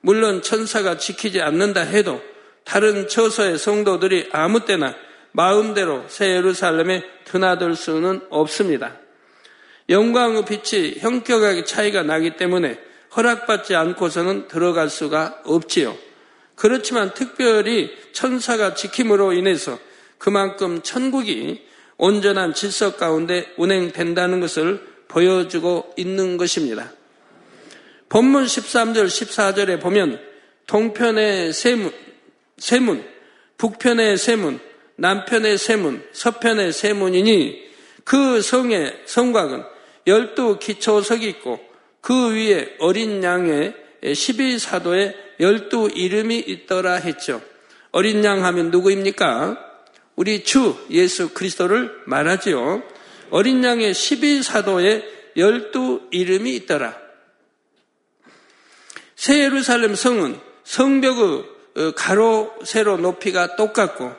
물론 0.00 0.42
천사가 0.42 0.96
지키지 0.96 1.40
않는다 1.42 1.80
해도 1.80 2.22
다른 2.62 3.08
처소의 3.08 3.58
성도들이 3.58 4.28
아무 4.30 4.64
때나 4.64 4.94
마음대로 5.32 6.04
새 6.06 6.36
예루살렘에 6.36 7.02
드나들 7.24 7.74
수는 7.74 8.20
없습니다. 8.30 8.96
영광의 9.88 10.44
빛이 10.44 11.00
형격하게 11.00 11.64
차이가 11.64 12.04
나기 12.04 12.36
때문에 12.36 12.78
허락받지 13.16 13.74
않고서는 13.74 14.46
들어갈 14.46 14.88
수가 14.88 15.40
없지요. 15.42 16.11
그렇지만 16.62 17.12
특별히 17.12 17.90
천사가 18.12 18.74
지킴으로 18.74 19.32
인해서 19.32 19.80
그만큼 20.16 20.80
천국이 20.80 21.60
온전한 21.96 22.54
질서 22.54 22.94
가운데 22.94 23.52
운행된다는 23.56 24.38
것을 24.38 24.80
보여주고 25.08 25.94
있는 25.96 26.36
것입니다. 26.36 26.92
본문 28.08 28.44
13절, 28.44 29.06
14절에 29.06 29.80
보면 29.80 30.20
동편의 30.68 31.52
세문, 31.52 31.92
세문, 32.58 33.04
북편의 33.58 34.16
세문, 34.16 34.60
남편의 34.94 35.58
세문, 35.58 36.04
서편의 36.12 36.72
세문이니 36.72 37.70
그 38.04 38.40
성의 38.40 39.00
성곽은 39.06 39.64
열두 40.06 40.60
기초석이 40.60 41.26
있고 41.28 41.58
그 42.00 42.32
위에 42.36 42.76
어린 42.78 43.20
양의 43.24 43.74
12사도의 44.04 45.31
열두 45.42 45.90
이름이 45.94 46.38
있더라 46.38 46.94
했죠. 46.94 47.42
어린 47.90 48.24
양 48.24 48.44
하면 48.44 48.70
누구입니까? 48.70 49.58
우리 50.16 50.44
주 50.44 50.76
예수 50.90 51.34
그리스도를 51.34 51.92
말하지요. 52.06 52.82
어린 53.30 53.62
양의 53.62 53.92
12사도에 53.92 55.04
12 55.36 56.08
이름이 56.10 56.54
있더라. 56.56 56.96
새 59.16 59.40
예루살렘 59.42 59.94
성은 59.94 60.38
성벽의 60.64 61.52
어, 61.74 61.92
가로 61.96 62.54
세로 62.64 62.98
높이가 62.98 63.56
똑같고 63.56 64.12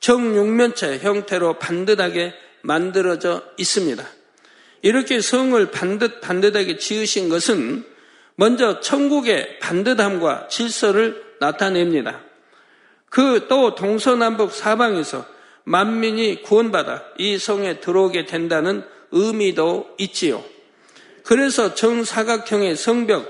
정육면체 0.00 0.98
형태로 0.98 1.58
반듯하게 1.58 2.34
만들어져 2.62 3.42
있습니다. 3.56 4.04
이렇게 4.82 5.20
성을 5.20 5.70
반듯 5.70 6.20
반듯하게 6.20 6.78
지으신 6.78 7.28
것은 7.28 7.84
먼저 8.36 8.80
천국의 8.80 9.58
반듯함과 9.58 10.48
질서를 10.48 11.24
나타냅니다. 11.40 12.20
그 13.10 13.46
또 13.48 13.74
동서남북 13.74 14.52
사방에서 14.52 15.24
만민이 15.64 16.42
구원받아 16.42 17.02
이 17.18 17.38
성에 17.38 17.80
들어오게 17.80 18.26
된다는 18.26 18.84
의미도 19.10 19.94
있지요. 19.98 20.44
그래서 21.24 21.74
정사각형의 21.74 22.76
성벽 22.76 23.26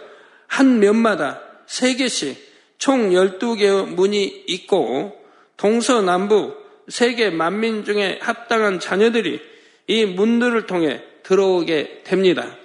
한 0.46 0.80
면마다 0.80 1.40
세 1.66 1.94
개씩 1.94 2.36
총 2.78 3.10
12개의 3.10 3.86
문이 3.86 4.44
있고 4.48 5.16
동서남북 5.56 6.84
세계 6.88 7.30
만민 7.30 7.84
중에 7.84 8.18
합당한 8.20 8.78
자녀들이 8.78 9.40
이 9.86 10.04
문들을 10.04 10.66
통해 10.66 11.02
들어오게 11.22 12.02
됩니다. 12.04 12.56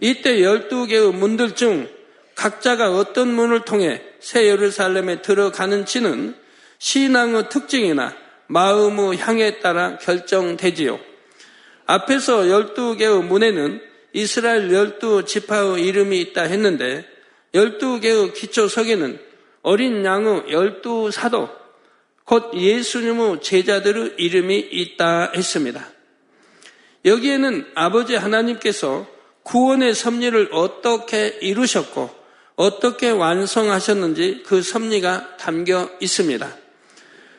이때 0.00 0.38
12개의 0.38 1.14
문들 1.14 1.54
중 1.54 1.88
각자가 2.34 2.96
어떤 2.96 3.34
문을 3.34 3.64
통해 3.64 4.02
새 4.20 4.46
예루살렘에 4.46 5.22
들어가는지는 5.22 6.36
신앙의 6.78 7.48
특징이나 7.48 8.16
마음의 8.46 9.18
향에 9.18 9.58
따라 9.58 9.98
결정되지요. 9.98 11.00
앞에서 11.86 12.42
12개의 12.42 13.24
문에는 13.24 13.80
이스라엘 14.12 14.68
12지파의 14.68 15.84
이름이 15.84 16.20
있다 16.20 16.42
했는데 16.42 17.04
12개의 17.54 18.34
기초석에는 18.34 19.18
어린 19.62 20.04
양의 20.04 20.44
12사도, 20.44 21.50
곧 22.24 22.54
예수님의 22.54 23.40
제자들의 23.42 24.14
이름이 24.16 24.58
있다 24.58 25.32
했습니다. 25.34 25.88
여기에는 27.04 27.66
아버지 27.74 28.14
하나님께서 28.14 29.06
구원의 29.48 29.94
섭리를 29.94 30.50
어떻게 30.52 31.28
이루셨고 31.40 32.10
어떻게 32.54 33.08
완성하셨는지 33.08 34.42
그 34.46 34.62
섭리가 34.62 35.38
담겨 35.38 35.88
있습니다. 36.00 36.54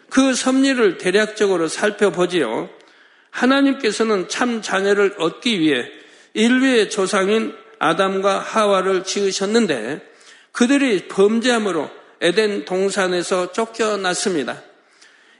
그 0.10 0.34
섭리를 0.34 0.98
대략적으로 0.98 1.68
살펴보지요. 1.68 2.70
하나님께서는 3.30 4.28
참 4.28 4.64
자녀를 4.64 5.18
얻기 5.20 5.60
위해 5.60 5.86
인류의 6.34 6.90
조상인 6.90 7.54
아담과 7.78 8.40
하와를 8.40 9.04
지으셨는데 9.04 10.02
그들이 10.52 11.08
범죄함으로 11.10 11.92
에덴 12.22 12.66
동산에서 12.66 13.52
쫓겨났습니다. 13.52 14.64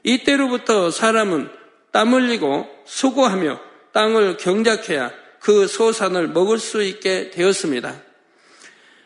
이때로부터 0.04 0.92
사람은 0.92 1.50
땀 1.92 2.14
흘리고 2.14 2.68
수고하며 2.86 3.60
땅을 3.92 4.38
경작해야 4.38 5.12
그 5.40 5.68
소산을 5.68 6.30
먹을 6.30 6.60
수 6.60 6.84
있게 6.84 7.32
되었습니다. 7.32 8.02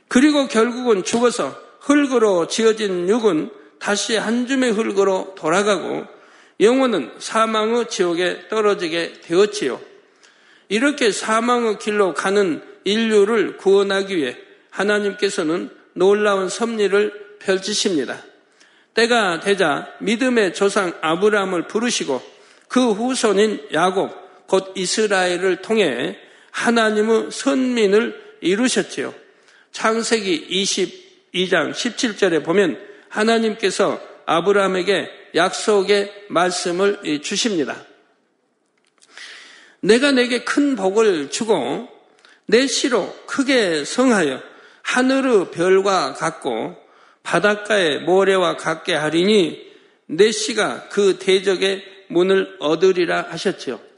그리고 0.07 0.47
결국은 0.47 1.03
죽어서 1.03 1.59
흙으로 1.79 2.47
지어진 2.47 3.09
육은 3.09 3.51
다시 3.79 4.15
한 4.15 4.47
줌의 4.47 4.71
흙으로 4.71 5.35
돌아가고 5.37 6.05
영혼은 6.59 7.11
사망의 7.19 7.89
지옥에 7.89 8.47
떨어지게 8.47 9.21
되었지요. 9.21 9.81
이렇게 10.69 11.11
사망의 11.11 11.79
길로 11.79 12.13
가는 12.13 12.63
인류를 12.85 13.57
구원하기 13.57 14.15
위해 14.15 14.37
하나님께서는 14.69 15.69
놀라운 15.93 16.49
섭리를 16.49 17.37
펼치십니다. 17.39 18.23
때가 18.93 19.39
되자 19.39 19.87
믿음의 19.99 20.53
조상 20.53 20.93
아브라함을 21.01 21.67
부르시고 21.67 22.21
그 22.67 22.91
후손인 22.91 23.67
야곱 23.73 24.47
곧 24.47 24.73
이스라엘을 24.75 25.57
통해 25.61 26.17
하나님의 26.53 27.31
선민을 27.31 28.37
이루셨지요. 28.41 29.13
창세기 29.71 30.47
22장 31.33 31.71
17절에 31.71 32.45
보면 32.45 32.79
하나님께서 33.09 33.99
아브라함에게 34.25 35.09
약속의 35.35 36.25
말씀을 36.29 37.21
주십니다. 37.21 37.85
내가 39.81 40.11
내게 40.11 40.43
큰 40.43 40.75
복을 40.75 41.29
주고 41.29 41.89
내 42.45 42.67
시로 42.67 43.13
크게 43.25 43.83
성하여 43.83 44.41
하늘의 44.83 45.51
별과 45.51 46.13
같고 46.13 46.77
바닷가의 47.23 48.01
모래와 48.01 48.57
같게 48.57 48.93
하리니 48.93 49.73
내 50.05 50.31
씨가 50.31 50.89
그 50.89 51.17
대적의 51.17 51.83
문을 52.09 52.57
얻으리라 52.59 53.27
하셨지요. 53.29 53.92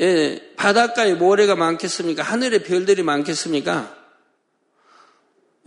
예, 0.00 0.52
바닷가에 0.56 1.14
모래가 1.14 1.56
많겠습니까? 1.56 2.22
하늘에 2.22 2.62
별들이 2.62 3.02
많겠습니까? 3.02 3.96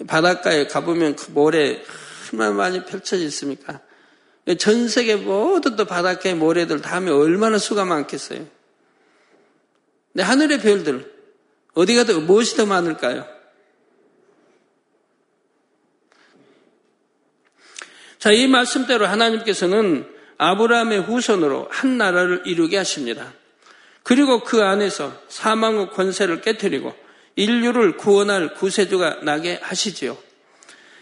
바닷가에 0.08 0.68
가보면 0.68 1.15
그 1.15 1.32
모래 1.32 1.82
얼마나 2.32 2.52
많이 2.52 2.86
펼쳐져 2.86 3.24
있습니까? 3.26 3.82
전 4.58 4.88
세계 4.88 5.15
모든 5.15 5.76
또 5.76 5.86
바닷가에 5.86 6.34
모래들 6.34 6.82
다 6.82 6.96
하면 6.98 7.15
얼마나 7.15 7.58
수가 7.58 7.86
많겠어요? 7.86 8.48
근데 10.13 10.24
하늘의 10.24 10.60
별들, 10.62 11.12
어디가 11.74 12.04
더, 12.06 12.20
무엇이 12.20 12.56
더 12.56 12.65
많을까요? 12.65 13.28
자, 18.18 18.32
이 18.32 18.48
말씀대로 18.48 19.06
하나님께서는 19.06 20.06
아브라함의 20.38 21.02
후손으로 21.04 21.68
한 21.70 21.98
나라를 21.98 22.44
이루게 22.46 22.78
하십니다. 22.78 23.34
그리고 24.10 24.39
그 24.39 24.63
안에서 24.63 25.13
사망의 25.28 25.91
권세를 25.91 26.41
깨뜨리고 26.41 26.95
인류를 27.36 27.95
구원할 27.95 28.56
구세주가 28.56 29.19
나게 29.22 29.60
하시지요. 29.62 30.17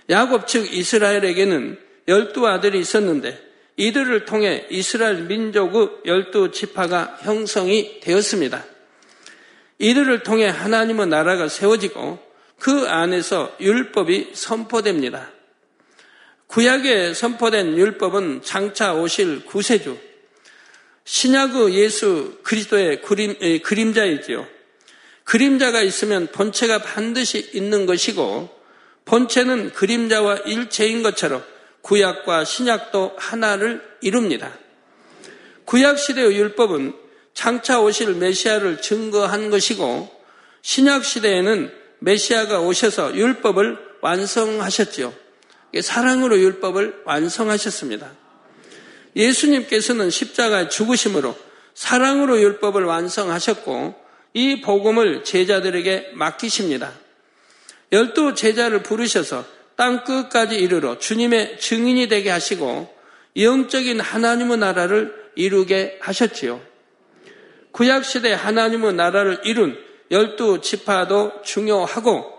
야곱 0.10 0.46
즉 0.46 0.74
이스라엘에게는 0.74 1.80
열두 2.10 2.46
아들이 2.46 2.82
있었는데 2.82 3.42
이들을 3.78 4.26
통해 4.26 4.66
이스라엘 4.70 5.24
민족의 5.24 5.90
열두 6.06 6.52
지파가 6.52 7.20
형성이 7.22 8.02
되었습니다. 8.02 8.66
이들을 9.80 10.24
통해 10.24 10.48
하나님의 10.48 11.08
나라가 11.08 11.48
세워지고 11.48 12.20
그 12.60 12.90
안에서 12.90 13.56
율법이 13.62 14.32
선포됩니다. 14.34 15.32
구약에 16.48 17.14
선포된 17.14 17.78
율법은 17.78 18.42
장차 18.44 18.96
오실 18.96 19.46
구세주, 19.46 19.98
신약의 21.08 21.74
예수 21.76 22.38
그리스도의 22.44 23.02
그림, 23.02 23.34
그림자이지요. 23.64 24.46
그림자가 25.24 25.82
있으면 25.82 26.28
본체가 26.28 26.80
반드시 26.80 27.50
있는 27.54 27.86
것이고 27.86 28.50
본체는 29.06 29.72
그림자와 29.72 30.40
일체인 30.46 31.04
것처럼 31.04 31.44
구약과 31.82 32.44
신약도 32.44 33.14
하나를 33.18 33.82
이룹니다. 34.02 34.52
구약 35.64 35.98
시대의 35.98 36.36
율법은 36.36 36.94
장차 37.34 37.80
오실 37.80 38.16
메시아를 38.16 38.82
증거한 38.82 39.50
것이고 39.50 40.12
신약 40.62 41.06
시대에는 41.06 41.72
메시아가 42.00 42.60
오셔서 42.60 43.16
율법을 43.16 43.78
완성하셨지요. 44.02 45.14
사랑으로 45.82 46.38
율법을 46.38 47.04
완성하셨습니다. 47.06 48.27
예수님께서는 49.18 50.10
십자가 50.10 50.70
죽으심으로 50.70 51.36
사랑으로 51.74 52.40
율법을 52.40 52.84
완성하셨고 52.86 53.96
이 54.34 54.62
복음을 54.62 55.24
제자들에게 55.24 56.12
맡기십니다. 56.14 56.94
열두 57.92 58.36
제자를 58.36 58.84
부르셔서 58.84 59.46
땅 59.76 60.04
끝까지 60.04 60.56
이르러 60.56 60.98
주님의 60.98 61.60
증인이 61.60 62.08
되게 62.08 62.30
하시고 62.30 62.94
영적인 63.36 64.00
하나님의 64.00 64.58
나라를 64.58 65.14
이루게 65.36 65.98
하셨지요. 66.02 66.62
구약시대 67.72 68.34
하나님의 68.34 68.94
나라를 68.94 69.42
이룬 69.44 69.78
열두 70.10 70.62
지파도 70.62 71.42
중요하고 71.44 72.34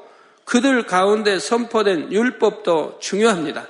그들 0.45 0.85
가운데 0.85 1.38
선포된 1.38 2.12
율법도 2.12 2.99
중요합니다. 3.01 3.69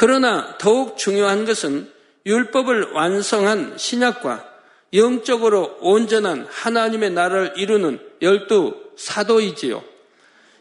그러나 0.00 0.56
더욱 0.58 0.96
중요한 0.96 1.44
것은 1.44 1.90
율법을 2.24 2.92
완성한 2.92 3.78
신약과 3.78 4.48
영적으로 4.94 5.76
온전한 5.80 6.46
하나님의 6.48 7.10
나라를 7.10 7.54
이루는 7.56 7.98
열두 8.22 8.92
사도이지요. 8.96 9.82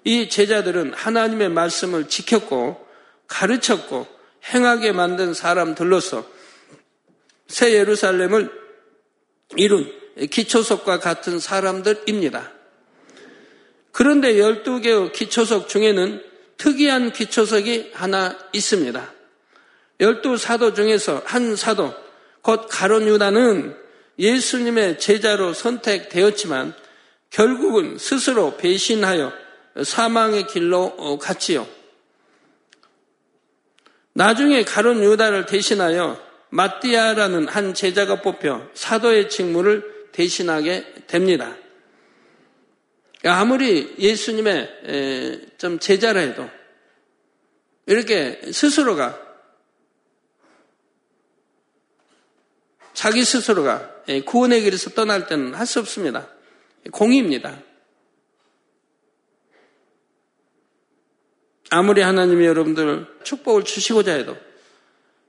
이 0.06 0.28
제자들은 0.28 0.96
하나님의 0.96 1.50
말씀을 1.50 2.10
지켰고 2.10 2.84
가르쳤고 3.28 4.08
행하게 4.56 4.92
만든 4.94 5.36
사람들로서 5.36 6.26
새 7.46 7.74
예루살렘을 7.74 8.50
이룬 9.56 9.94
기초석과 10.32 10.98
같은 10.98 11.38
사람들입니다. 11.38 12.54
그런데 13.92 14.34
12개의 14.34 15.14
기초석 15.14 15.70
중에는 15.70 16.24
특이한 16.58 17.14
기초석이 17.14 17.92
하나 17.94 18.36
있습니다. 18.52 19.17
열두 20.00 20.38
사도 20.38 20.74
중에서 20.74 21.24
한 21.26 21.56
사도, 21.56 21.94
곧 22.42 22.68
가론 22.70 23.08
유다는 23.08 23.76
예수님의 24.20 25.00
제자로 25.00 25.54
선택되었지만 25.54 26.74
결국은 27.30 27.98
스스로 27.98 28.58
배신하여 28.58 29.34
사망의 29.84 30.48
길로 30.48 31.18
갔지요. 31.18 31.68
나중에 34.14 34.64
가론 34.64 35.04
유다를 35.04 35.46
대신하여 35.46 36.26
마띠아라는 36.50 37.48
한 37.48 37.74
제자가 37.74 38.22
뽑혀 38.22 38.70
사도의 38.74 39.30
직무를 39.30 40.10
대신하게 40.14 41.04
됩니다. 41.06 41.56
아무리 43.26 43.96
예수님의 44.00 45.50
좀 45.58 45.78
제자라 45.80 46.22
해도 46.22 46.50
이렇게 47.86 48.40
스스로가 48.52 49.27
자기 52.98 53.24
스스로가 53.24 53.92
구원의 54.26 54.62
길에서 54.62 54.90
떠날 54.90 55.28
때는 55.28 55.54
할 55.54 55.68
수 55.68 55.80
없습니다. 55.80 56.28
공의입니다. 56.92 57.62
아무리 61.70 62.02
하나님이 62.02 62.44
여러분들 62.48 63.06
축복을 63.24 63.66
주시고자 63.66 64.14
해도 64.14 64.36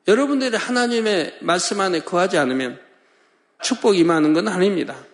여러분들이 0.07 0.57
하나님의 0.57 1.40
말씀 1.42 1.78
안에 1.83 2.00
거하지 2.00 2.38
않으면 2.38 2.81
축복이 3.61 3.98
임하는 3.98 4.33
건 4.33 4.48
아닙니다. 4.48 5.04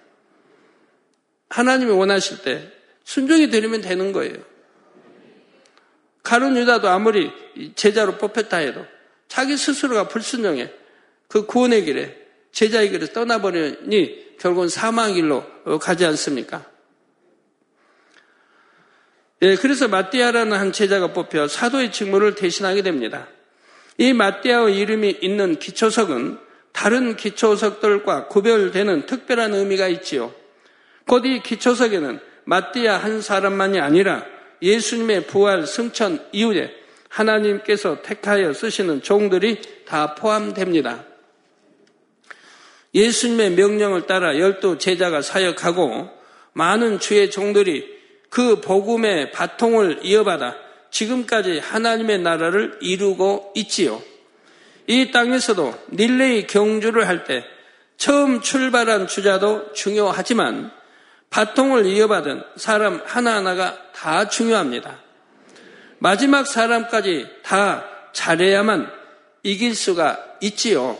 하나님이 1.49 1.91
원하실 1.91 2.43
때 2.43 2.71
순종이 3.03 3.51
되면 3.51 3.81
되는 3.81 4.13
거예요. 4.13 4.37
가론 6.23 6.57
유다도 6.57 6.87
아무리 6.87 7.33
제자로 7.75 8.17
뽑혔다 8.19 8.59
해도 8.59 8.87
자기 9.27 9.57
스스로가 9.57 10.07
불순종해 10.07 10.73
그 11.27 11.47
구원의 11.47 11.87
길에 11.87 12.24
길에 12.55 13.07
떠나버리니 13.13 14.37
결국은 14.39 14.69
사망의 14.69 15.15
길로 15.15 15.45
가지 15.81 16.07
않습니까? 16.07 16.65
예, 19.43 19.57
그래서 19.57 19.89
마띠아라는 19.89 20.57
한 20.57 20.73
제자가 20.73 21.13
뽑혀 21.13 21.49
사도의 21.49 21.93
직무를 21.93 22.35
대신하게 22.35 22.83
됩니다. 22.83 23.29
이 23.99 24.13
마띠아의 24.13 24.79
이름이 24.79 25.19
있는 25.21 25.59
기초석은 25.59 26.39
다른 26.73 27.17
기초석들과 27.17 28.29
구별되는 28.29 29.07
특별한 29.07 29.55
의미가 29.55 29.89
있지요. 29.89 30.33
곧 31.07 31.27
이 31.27 31.43
기초석에는 31.43 32.21
마띠아 32.45 32.97
한 32.97 33.21
사람만이 33.21 33.81
아니라 33.81 34.25
예수님의 34.63 35.27
부활 35.27 35.67
승천 35.67 36.27
이후에 36.33 36.73
하나님께서 37.09 38.03
택하여 38.03 38.53
쓰시는 38.53 39.03
종들이 39.03 39.61
다 39.85 40.15
포함됩니다. 40.15 41.05
예수님의 42.95 43.53
명령을 43.53 44.07
따라 44.07 44.39
열두 44.39 44.79
제자가 44.79 45.23
사역하고 45.23 46.09
많은 46.53 47.01
주의 47.01 47.31
종들이 47.31 47.93
그 48.31 48.61
복음의 48.61 49.33
바통을 49.33 50.01
이어받아 50.03 50.57
지금까지 50.91 51.59
하나님의 51.59 52.21
나라를 52.21 52.79
이루고 52.81 53.53
있지요. 53.57 54.01
이 54.87 55.11
땅에서도 55.11 55.75
릴레이 55.91 56.47
경주를 56.47 57.09
할 57.09 57.25
때 57.25 57.45
처음 57.97 58.41
출발한 58.41 59.07
주자도 59.07 59.73
중요하지만 59.73 60.71
바통을 61.31 61.87
이어받은 61.87 62.43
사람 62.57 63.01
하나하나가 63.05 63.79
다 63.95 64.29
중요합니다. 64.29 64.99
마지막 65.99 66.47
사람까지 66.47 67.27
다 67.43 67.85
잘해야만 68.13 68.91
이길 69.43 69.75
수가 69.75 70.23
있지요. 70.41 70.99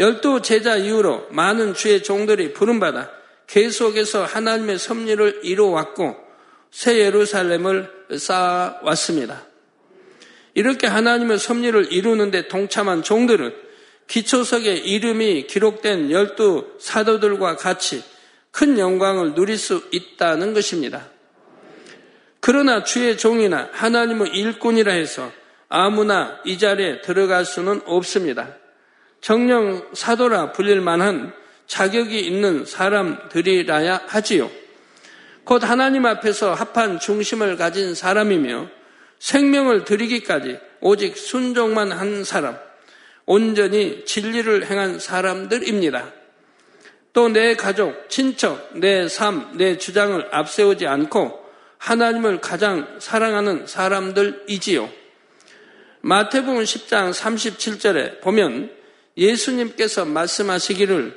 열두 0.00 0.40
제자 0.40 0.76
이후로 0.76 1.28
많은 1.30 1.74
주의 1.74 2.02
종들이 2.02 2.54
부름받아 2.54 3.10
계속해서 3.46 4.24
하나님의 4.24 4.78
섭리를 4.78 5.40
이루어왔고 5.42 6.16
새 6.70 6.98
예루살렘을 6.98 7.90
쌓아왔습니다. 8.16 9.46
이렇게 10.54 10.86
하나님의 10.86 11.38
섭리를 11.38 11.92
이루는데 11.92 12.48
동참한 12.48 13.02
종들은 13.02 13.54
기초석에 14.06 14.74
이름이 14.74 15.46
기록된 15.46 16.10
열두 16.10 16.78
사도들과 16.80 17.56
같이 17.56 18.02
큰 18.50 18.78
영광을 18.78 19.34
누릴 19.34 19.58
수 19.58 19.82
있다는 19.92 20.54
것입니다. 20.54 21.08
그러나 22.40 22.84
주의 22.84 23.18
종이나 23.18 23.68
하나님의 23.72 24.32
일꾼이라 24.32 24.92
해서 24.92 25.30
아무나 25.68 26.40
이 26.46 26.58
자리에 26.58 27.02
들어갈 27.02 27.44
수는 27.44 27.82
없습니다. 27.84 28.59
정령 29.20 29.90
사도라 29.92 30.52
불릴 30.52 30.80
만한 30.80 31.32
자격이 31.66 32.18
있는 32.20 32.64
사람들이라야 32.64 34.02
하지요. 34.06 34.50
곧 35.44 35.62
하나님 35.64 36.06
앞에서 36.06 36.54
합한 36.54 37.00
중심을 37.00 37.56
가진 37.56 37.94
사람이며 37.94 38.68
생명을 39.18 39.84
드리기까지 39.84 40.58
오직 40.80 41.16
순종만 41.16 41.92
한 41.92 42.24
사람, 42.24 42.56
온전히 43.26 44.04
진리를 44.04 44.66
행한 44.70 44.98
사람들입니다. 44.98 46.12
또 47.12 47.28
내 47.28 47.54
가족, 47.56 48.08
친척, 48.08 48.70
내 48.78 49.08
삶, 49.08 49.56
내 49.56 49.76
주장을 49.78 50.28
앞세우지 50.30 50.86
않고 50.86 51.40
하나님을 51.78 52.40
가장 52.40 52.98
사랑하는 53.00 53.66
사람들이지요. 53.66 54.88
마태복음 56.02 56.62
10장 56.62 57.12
37절에 57.12 58.20
보면 58.20 58.70
예수님께서 59.16 60.04
말씀하시기를 60.04 61.16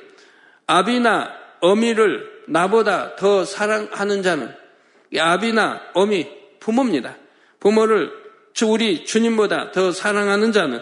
아비나 0.66 1.32
어미를 1.60 2.44
나보다 2.48 3.16
더 3.16 3.44
사랑하는 3.44 4.22
자는 4.22 4.54
아비나 5.16 5.80
어미 5.94 6.28
부모입니다. 6.60 7.16
부모를 7.60 8.10
우리 8.64 9.04
주님보다 9.04 9.72
더 9.72 9.92
사랑하는 9.92 10.52
자는 10.52 10.80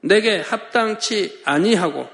내게 0.00 0.40
합당치 0.40 1.40
아니하고 1.44 2.08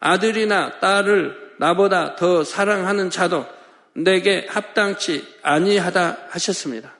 아들이나 0.00 0.78
딸을 0.80 1.54
나보다 1.58 2.16
더 2.16 2.44
사랑하는 2.44 3.10
자도 3.10 3.46
내게 3.94 4.46
합당치 4.48 5.26
아니하다 5.42 6.28
하셨습니다. 6.30 6.95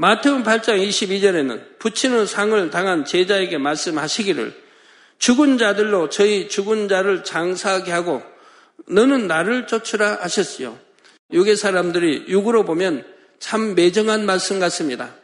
마태음 0.00 0.44
8장 0.44 0.82
22절에는 0.88 1.78
붙이는 1.78 2.24
상을 2.24 2.70
당한 2.70 3.04
제자에게 3.04 3.58
말씀하시기를 3.58 4.54
죽은 5.18 5.58
자들로 5.58 6.08
저희 6.08 6.48
죽은 6.48 6.88
자를 6.88 7.22
장사하게 7.22 7.92
하고 7.92 8.22
너는 8.88 9.26
나를 9.26 9.66
쫓으라 9.66 10.20
하셨지요. 10.22 10.78
육의 11.34 11.54
사람들이 11.54 12.24
육으로 12.28 12.64
보면 12.64 13.04
참 13.40 13.74
매정한 13.74 14.24
말씀 14.24 14.58
같습니다. 14.58 15.14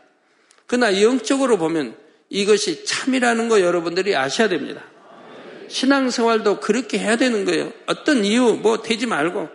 그러나 0.66 1.00
영적으로 1.00 1.56
보면 1.56 1.96
이것이 2.28 2.84
참이라는 2.84 3.48
거 3.48 3.62
여러분들이 3.62 4.14
아셔야 4.14 4.50
됩니다. 4.50 4.84
신앙생활도 5.68 6.60
그렇게 6.60 6.98
해야 6.98 7.16
되는 7.16 7.46
거예요. 7.46 7.72
어떤 7.86 8.26
이유 8.26 8.58
뭐 8.60 8.82
되지 8.82 9.06
말고 9.06 9.48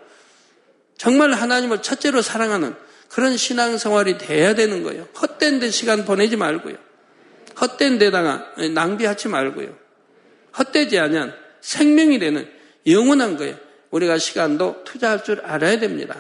정말 0.98 1.32
하나님을 1.34 1.84
첫째로 1.84 2.24
사랑하는 2.24 2.74
그런 3.12 3.36
신앙생활이 3.36 4.18
돼야 4.18 4.56
되는 4.56 4.84
거예요. 4.84 5.08
헛된 5.22 5.60
데 5.60 5.70
시간 5.70 6.06
보내지 6.06 6.38
말고요. 6.38 6.76
헛된 7.60 7.98
데다가 8.00 8.54
낭비하지 8.74 9.28
말고요. 9.28 9.76
헛되지 10.58 10.98
않으면 10.98 11.36
생명이 11.60 12.20
되는 12.20 12.50
영원한 12.88 13.36
거예요. 13.36 13.58
우리가 13.90 14.18
시간도 14.18 14.86
투자할 14.86 15.26
줄 15.26 15.42
알아야 15.42 15.80
됩니다. 15.80 16.16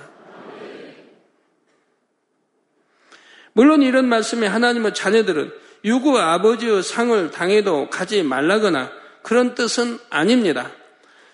물론 3.53 3.81
이런 3.81 4.07
말씀에 4.07 4.47
하나님의 4.47 4.93
자녀들은 4.93 5.51
유구 5.85 6.19
아버지의 6.19 6.83
상을 6.83 7.31
당해도 7.31 7.89
가지 7.89 8.21
말라거나 8.21 8.91
그런 9.23 9.55
뜻은 9.55 9.97
아닙니다. 10.09 10.71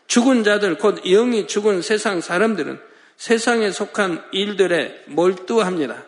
죽은 0.05 0.43
자들, 0.43 0.77
곧 0.77 1.01
영이 1.03 1.47
죽은 1.47 1.81
세상 1.81 2.21
사람들은 2.21 2.79
세상에 3.17 3.71
속한 3.71 4.23
일들에 4.31 5.03
몰두합니다. 5.07 6.05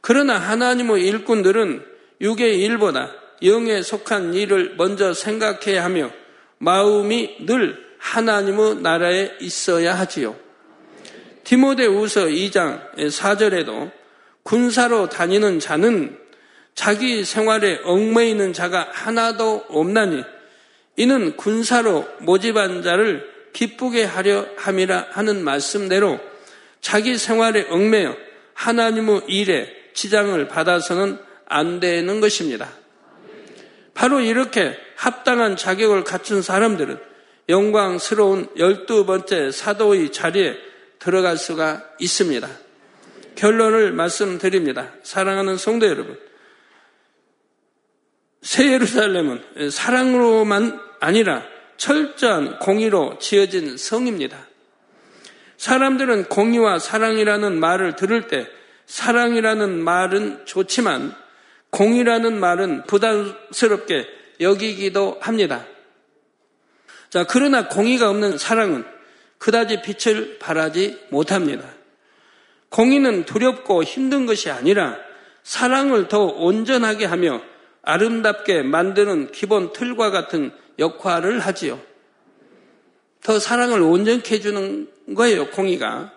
그러나 0.00 0.38
하나님의 0.38 1.06
일꾼들은 1.06 1.84
육의 2.20 2.60
일보다 2.60 3.12
영에 3.42 3.82
속한 3.82 4.34
일을 4.34 4.74
먼저 4.76 5.12
생각해야 5.12 5.84
하며 5.84 6.10
마음이 6.58 7.46
늘 7.46 7.92
하나님의 7.98 8.76
나라에 8.76 9.32
있어야 9.40 9.94
하지요. 9.94 10.36
디모데 11.44 11.86
우서 11.86 12.26
2장 12.26 12.94
4절에도 12.96 13.90
군사로 14.42 15.08
다니는 15.08 15.60
자는 15.60 16.18
자기 16.74 17.24
생활에 17.24 17.80
얽매이는 17.84 18.52
자가 18.52 18.88
하나도 18.92 19.66
없나니 19.68 20.24
이는 20.96 21.36
군사로 21.36 22.08
모집한 22.20 22.82
자를 22.82 23.31
기쁘게 23.52 24.04
하려 24.04 24.46
함이라 24.56 25.08
하는 25.10 25.44
말씀대로 25.44 26.20
자기 26.80 27.16
생활에 27.16 27.66
얽매여 27.68 28.16
하나님의 28.54 29.22
일에 29.28 29.68
지장을 29.94 30.48
받아서는 30.48 31.18
안 31.46 31.80
되는 31.80 32.20
것입니다. 32.20 32.70
바로 33.94 34.20
이렇게 34.20 34.76
합당한 34.96 35.56
자격을 35.56 36.04
갖춘 36.04 36.42
사람들은 36.42 36.98
영광스러운 37.48 38.48
열두 38.56 39.04
번째 39.04 39.50
사도의 39.50 40.12
자리에 40.12 40.56
들어갈 40.98 41.36
수가 41.36 41.84
있습니다. 41.98 42.48
결론을 43.34 43.92
말씀드립니다. 43.92 44.92
사랑하는 45.02 45.56
성도 45.56 45.86
여러분. 45.86 46.18
새 48.40 48.72
예루살렘은 48.72 49.70
사랑으로만 49.70 50.80
아니라 51.00 51.44
철저한 51.82 52.60
공의로 52.60 53.18
지어진 53.18 53.76
성입니다. 53.76 54.46
사람들은 55.56 56.26
공의와 56.26 56.78
사랑이라는 56.78 57.58
말을 57.58 57.96
들을 57.96 58.28
때 58.28 58.46
사랑이라는 58.86 59.82
말은 59.82 60.46
좋지만 60.46 61.12
공이라는 61.70 62.38
말은 62.38 62.84
부담스럽게 62.84 64.06
여기기도 64.38 65.18
합니다. 65.20 65.66
자, 67.10 67.26
그러나 67.28 67.66
공의가 67.66 68.10
없는 68.10 68.38
사랑은 68.38 68.84
그다지 69.38 69.82
빛을 69.82 70.38
발하지 70.38 71.06
못합니다. 71.10 71.64
공의는 72.68 73.24
두렵고 73.24 73.82
힘든 73.82 74.26
것이 74.26 74.50
아니라 74.50 74.98
사랑을 75.42 76.06
더 76.06 76.26
온전하게 76.26 77.06
하며 77.06 77.42
아름답게 77.82 78.62
만드는 78.62 79.32
기본 79.32 79.72
틀과 79.72 80.12
같은 80.12 80.52
역할을 80.78 81.40
하지요. 81.40 81.80
더 83.22 83.38
사랑을 83.38 83.80
온전케 83.80 84.36
해주는 84.36 84.88
거예요, 85.14 85.50
공의가. 85.50 86.12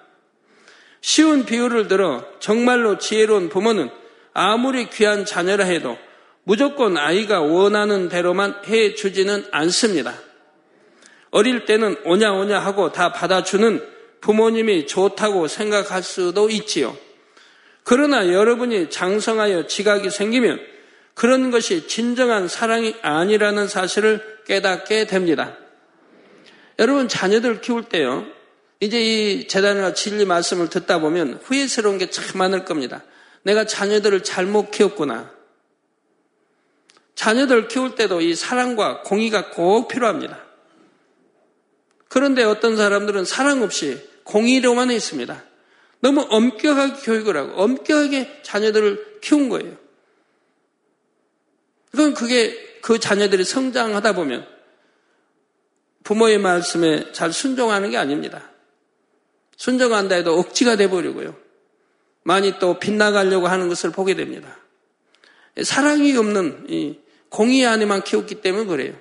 쉬운 1.01 1.45
비유를 1.45 1.87
들어 1.87 2.25
정말로 2.39 2.97
지혜로운 2.97 3.49
부모는 3.49 3.89
아무리 4.33 4.89
귀한 4.89 5.23
자녀라 5.23 5.65
해도 5.65 5.97
무조건 6.43 6.97
아이가 6.97 7.41
원하는 7.41 8.09
대로만 8.09 8.55
해 8.67 8.95
주지는 8.95 9.45
않습니다. 9.51 10.15
어릴 11.29 11.65
때는 11.65 11.97
오냐 12.05 12.33
오냐 12.33 12.59
하고 12.59 12.91
다 12.91 13.11
받아주는 13.11 13.81
부모님이 14.21 14.87
좋다고 14.87 15.47
생각할 15.47 16.01
수도 16.01 16.49
있지요. 16.49 16.97
그러나 17.83 18.31
여러분이 18.31 18.89
장성하여 18.89 19.67
지각이 19.67 20.09
생기면 20.09 20.59
그런 21.15 21.49
것이 21.49 21.87
진정한 21.87 22.47
사랑이 22.47 22.95
아니라는 23.01 23.67
사실을 23.67 24.43
깨닫게 24.45 25.07
됩니다. 25.07 25.57
여러분 26.77 27.07
자녀들 27.07 27.61
키울 27.61 27.85
때요. 27.85 28.25
이제 28.81 29.01
이 29.01 29.47
재단과 29.47 29.93
진리 29.93 30.25
말씀을 30.25 30.69
듣다 30.69 30.99
보면 30.99 31.39
후회스러운 31.43 31.97
게 31.97 32.11
참 32.11 32.37
많을 32.37 32.65
겁니다. 32.65 33.03
내가 33.43 33.65
자녀들을 33.65 34.23
잘못 34.23 34.71
키웠구나. 34.71 35.31
자녀들 37.15 37.69
키울 37.69 37.95
때도 37.95 38.19
이 38.19 38.35
사랑과 38.35 39.01
공의가 39.01 39.51
꼭 39.51 39.87
필요합니다. 39.87 40.43
그런데 42.09 42.43
어떤 42.43 42.75
사람들은 42.75 43.23
사랑 43.23 43.63
없이 43.63 44.05
공의로만 44.25 44.91
있습니다. 44.91 45.43
너무 46.01 46.27
엄격하게 46.29 47.01
교육을 47.03 47.37
하고 47.37 47.53
엄격하게 47.61 48.41
자녀들을 48.43 49.19
키운 49.21 49.47
거예요. 49.47 49.84
그건 51.95 52.13
그게 52.13 52.79
그 52.81 52.99
자녀들이 52.99 53.45
성장하다 53.45 54.15
보면 54.15 54.45
부모의 56.03 56.39
말씀에 56.39 57.13
잘 57.13 57.31
순종하는 57.31 57.89
게 57.89 57.97
아닙니다. 57.97 58.51
순종한다 59.55 60.15
해도 60.15 60.37
억지가 60.37 60.75
돼버리고요. 60.75 61.37
많이 62.23 62.59
또 62.59 62.79
빗나가려고 62.79 63.47
하는 63.47 63.69
것을 63.69 63.91
보게 63.91 64.13
됩니다. 64.13 64.57
사랑이 65.63 66.15
없는 66.17 66.65
이 66.69 66.99
공의 67.29 67.65
안에만 67.65 68.03
키웠기 68.03 68.41
때문에 68.41 68.65
그래요. 68.65 68.93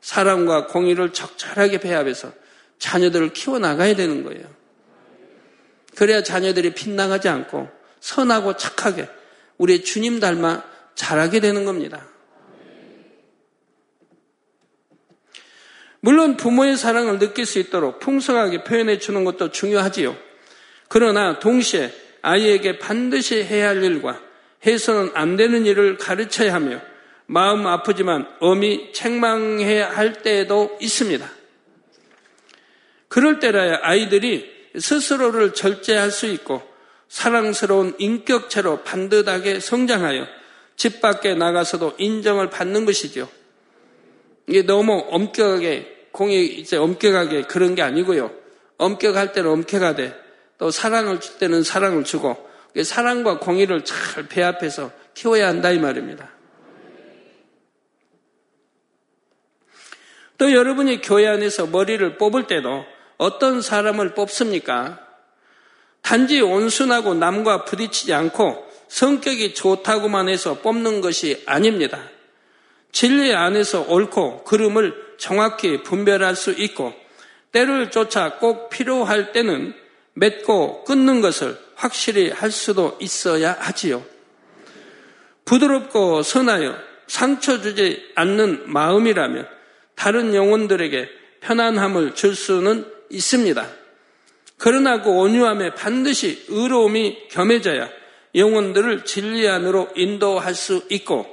사랑과 0.00 0.68
공의를 0.68 1.12
적절하게 1.12 1.80
배합해서 1.80 2.32
자녀들을 2.78 3.32
키워나가야 3.32 3.96
되는 3.96 4.22
거예요. 4.22 4.44
그래야 5.96 6.22
자녀들이 6.22 6.72
빗나가지 6.74 7.28
않고 7.28 7.68
선하고 7.98 8.56
착하게 8.56 9.08
우리 9.58 9.82
주님 9.82 10.20
닮아 10.20 10.62
자라게 10.94 11.40
되는 11.40 11.64
겁니다. 11.64 12.11
물론 16.04 16.36
부모의 16.36 16.76
사랑을 16.76 17.20
느낄 17.20 17.46
수 17.46 17.60
있도록 17.60 18.00
풍성하게 18.00 18.64
표현해 18.64 18.98
주는 18.98 19.24
것도 19.24 19.52
중요하지요. 19.52 20.16
그러나 20.88 21.38
동시에 21.38 21.92
아이에게 22.22 22.80
반드시 22.80 23.44
해야 23.44 23.68
할 23.68 23.84
일과 23.84 24.20
해서는 24.66 25.12
안 25.14 25.36
되는 25.36 25.64
일을 25.64 25.98
가르쳐야 25.98 26.54
하며 26.54 26.80
마음 27.26 27.68
아프지만 27.68 28.26
엄히 28.40 28.92
책망해야 28.92 29.90
할 29.90 30.22
때도 30.22 30.76
있습니다. 30.80 31.30
그럴 33.06 33.38
때라야 33.38 33.78
아이들이 33.82 34.50
스스로를 34.76 35.54
절제할 35.54 36.10
수 36.10 36.26
있고 36.26 36.62
사랑스러운 37.08 37.94
인격체로 37.98 38.82
반듯하게 38.82 39.60
성장하여 39.60 40.26
집 40.74 41.00
밖에 41.00 41.34
나가서도 41.34 41.94
인정을 41.98 42.50
받는 42.50 42.86
것이죠. 42.86 43.28
이게 44.46 44.62
너무 44.62 45.06
엄격하게 45.08 45.91
공이 46.12 46.44
이제 46.44 46.76
엄격하게 46.76 47.42
그런 47.42 47.74
게 47.74 47.82
아니고요. 47.82 48.30
엄격할 48.78 49.32
때는 49.32 49.50
엄격하되 49.50 50.14
또 50.58 50.70
사랑을 50.70 51.20
줄 51.20 51.38
때는 51.38 51.62
사랑을 51.62 52.04
주고 52.04 52.36
사랑과 52.84 53.38
공의를 53.38 53.84
잘 53.84 54.28
배합해서 54.28 54.92
키워야 55.14 55.48
한다 55.48 55.70
이 55.70 55.78
말입니다. 55.78 56.30
또 60.38 60.52
여러분이 60.52 61.02
교회 61.02 61.28
안에서 61.28 61.66
머리를 61.66 62.16
뽑을 62.18 62.46
때도 62.46 62.84
어떤 63.16 63.62
사람을 63.62 64.14
뽑습니까? 64.14 64.98
단지 66.00 66.40
온순하고 66.40 67.14
남과 67.14 67.64
부딪히지 67.64 68.12
않고 68.12 68.66
성격이 68.88 69.54
좋다고만 69.54 70.28
해서 70.28 70.58
뽑는 70.58 71.00
것이 71.00 71.42
아닙니다. 71.46 72.02
진리 72.90 73.34
안에서 73.34 73.82
옳고 73.88 74.44
그름을 74.44 75.11
정확히 75.22 75.84
분별할 75.84 76.34
수 76.34 76.50
있고 76.50 76.92
때를 77.52 77.92
쫓아 77.92 78.38
꼭 78.38 78.70
필요할 78.70 79.30
때는 79.30 79.72
맺고 80.14 80.82
끊는 80.82 81.20
것을 81.20 81.56
확실히 81.76 82.30
할 82.30 82.50
수도 82.50 82.98
있어야 83.00 83.56
하지요. 83.60 84.04
부드럽고 85.44 86.24
선하여 86.24 86.76
상처 87.06 87.60
주지 87.60 88.02
않는 88.16 88.68
마음이라면 88.68 89.46
다른 89.94 90.34
영혼들에게 90.34 91.08
편안함을 91.40 92.16
줄 92.16 92.34
수는 92.34 92.84
있습니다. 93.08 93.68
그러나 94.58 95.02
그 95.02 95.10
온유함에 95.10 95.74
반드시 95.74 96.46
의로움이 96.48 97.28
겸해져야 97.30 97.88
영혼들을 98.34 99.04
진리 99.04 99.46
안으로 99.46 99.88
인도할 99.94 100.56
수 100.56 100.84
있고 100.90 101.26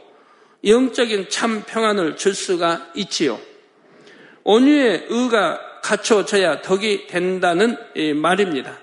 영적인 0.63 1.29
참 1.29 1.63
평안을 1.65 2.17
줄 2.17 2.35
수가 2.35 2.91
있지요. 2.93 3.39
온유의 4.49 5.05
의가 5.09 5.79
갖춰져야 5.83 6.63
덕이 6.63 7.05
된다는 7.05 7.77
말입니다. 8.15 8.79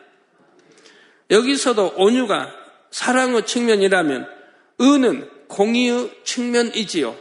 여기서도 1.29 1.95
온유가 1.97 2.55
사랑의 2.93 3.45
측면이라면 3.45 4.29
의는 4.79 5.29
공의의 5.49 6.21
측면이지요. 6.23 7.17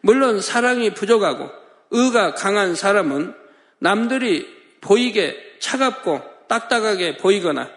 물론 0.00 0.40
사랑이 0.40 0.94
부족하고 0.94 1.48
의가 1.92 2.34
강한 2.34 2.74
사람은 2.74 3.34
남들이 3.78 4.48
보이게 4.80 5.36
차갑고 5.60 6.20
딱딱하게 6.48 7.18
보이거나 7.18 7.70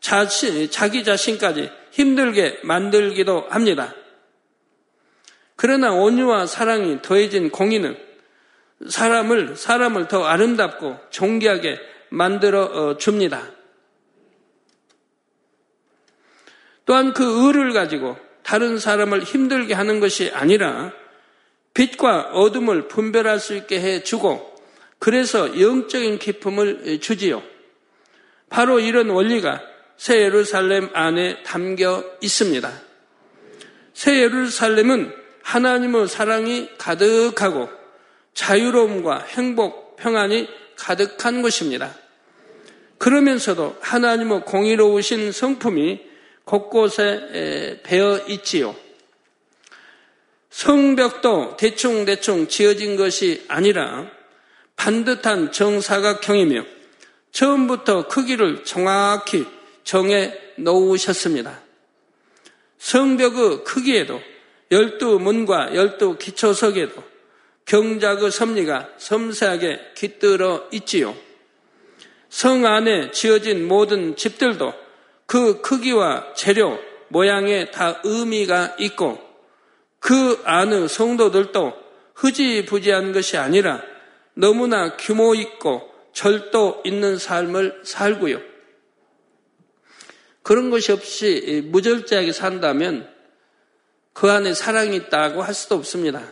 자신, 0.00 0.68
자기 0.72 1.04
자신까지 1.04 1.70
힘들게 1.92 2.58
만들기도 2.64 3.46
합니다. 3.48 3.94
그러나 5.54 5.92
온유와 5.92 6.46
사랑이 6.46 7.00
더해진 7.00 7.50
공의는 7.50 7.96
사람을 8.88 9.56
사람을 9.56 10.08
더 10.08 10.24
아름답고 10.24 10.98
존귀하게 11.10 11.80
만들어 12.10 12.64
어, 12.64 12.96
줍니다. 12.96 13.50
또한 16.86 17.14
그 17.14 17.46
의를 17.46 17.72
가지고 17.72 18.16
다른 18.42 18.78
사람을 18.78 19.22
힘들게 19.22 19.74
하는 19.74 20.00
것이 20.00 20.30
아니라 20.34 20.92
빛과 21.72 22.30
어둠을 22.32 22.88
분별할 22.88 23.40
수 23.40 23.54
있게 23.54 23.80
해 23.80 24.02
주고 24.02 24.54
그래서 24.98 25.60
영적인 25.60 26.18
기쁨을 26.18 27.00
주지요. 27.00 27.42
바로 28.48 28.80
이런 28.80 29.08
원리가 29.10 29.60
새 29.96 30.20
예루살렘 30.20 30.90
안에 30.92 31.42
담겨 31.42 32.04
있습니다. 32.20 32.70
새 33.92 34.20
예루살렘은 34.20 35.12
하나님의 35.42 36.08
사랑이 36.08 36.68
가득하고 36.78 37.83
자유로움과 38.34 39.20
행복, 39.20 39.96
평안이 39.96 40.48
가득한 40.76 41.40
곳입니다. 41.40 41.94
그러면서도 42.98 43.76
하나님의 43.80 44.42
공의로우신 44.42 45.32
성품이 45.32 46.00
곳곳에 46.44 47.80
배어 47.82 48.20
있지요. 48.28 48.76
성벽도 50.50 51.56
대충대충 51.56 52.48
지어진 52.48 52.96
것이 52.96 53.44
아니라 53.48 54.10
반듯한 54.76 55.52
정사각형이며 55.52 56.64
처음부터 57.32 58.08
크기를 58.08 58.64
정확히 58.64 59.46
정해 59.82 60.32
놓으셨습니다. 60.56 61.60
성벽의 62.78 63.64
크기에도 63.64 64.20
열두 64.70 65.18
문과 65.18 65.74
열두 65.74 66.18
기초석에도 66.18 67.02
경작의 67.66 68.30
섭리가 68.30 68.90
섬세하게 68.98 69.92
깃들어 69.94 70.68
있지요. 70.72 71.16
성 72.28 72.66
안에 72.66 73.10
지어진 73.10 73.66
모든 73.66 74.16
집들도 74.16 74.72
그 75.26 75.60
크기와 75.62 76.34
재료, 76.34 76.78
모양에 77.08 77.70
다 77.70 78.00
의미가 78.04 78.76
있고 78.80 79.18
그 80.00 80.40
안의 80.44 80.88
성도들도 80.88 81.72
흐지부지한 82.14 83.12
것이 83.12 83.36
아니라 83.36 83.82
너무나 84.34 84.96
규모 84.96 85.34
있고 85.34 85.90
절도 86.12 86.82
있는 86.84 87.18
삶을 87.18 87.82
살고요. 87.84 88.40
그런 90.42 90.70
것이 90.70 90.92
없이 90.92 91.62
무절제하게 91.70 92.32
산다면 92.32 93.08
그 94.12 94.30
안에 94.30 94.54
사랑이 94.54 94.96
있다고 94.96 95.42
할 95.42 95.54
수도 95.54 95.74
없습니다. 95.76 96.22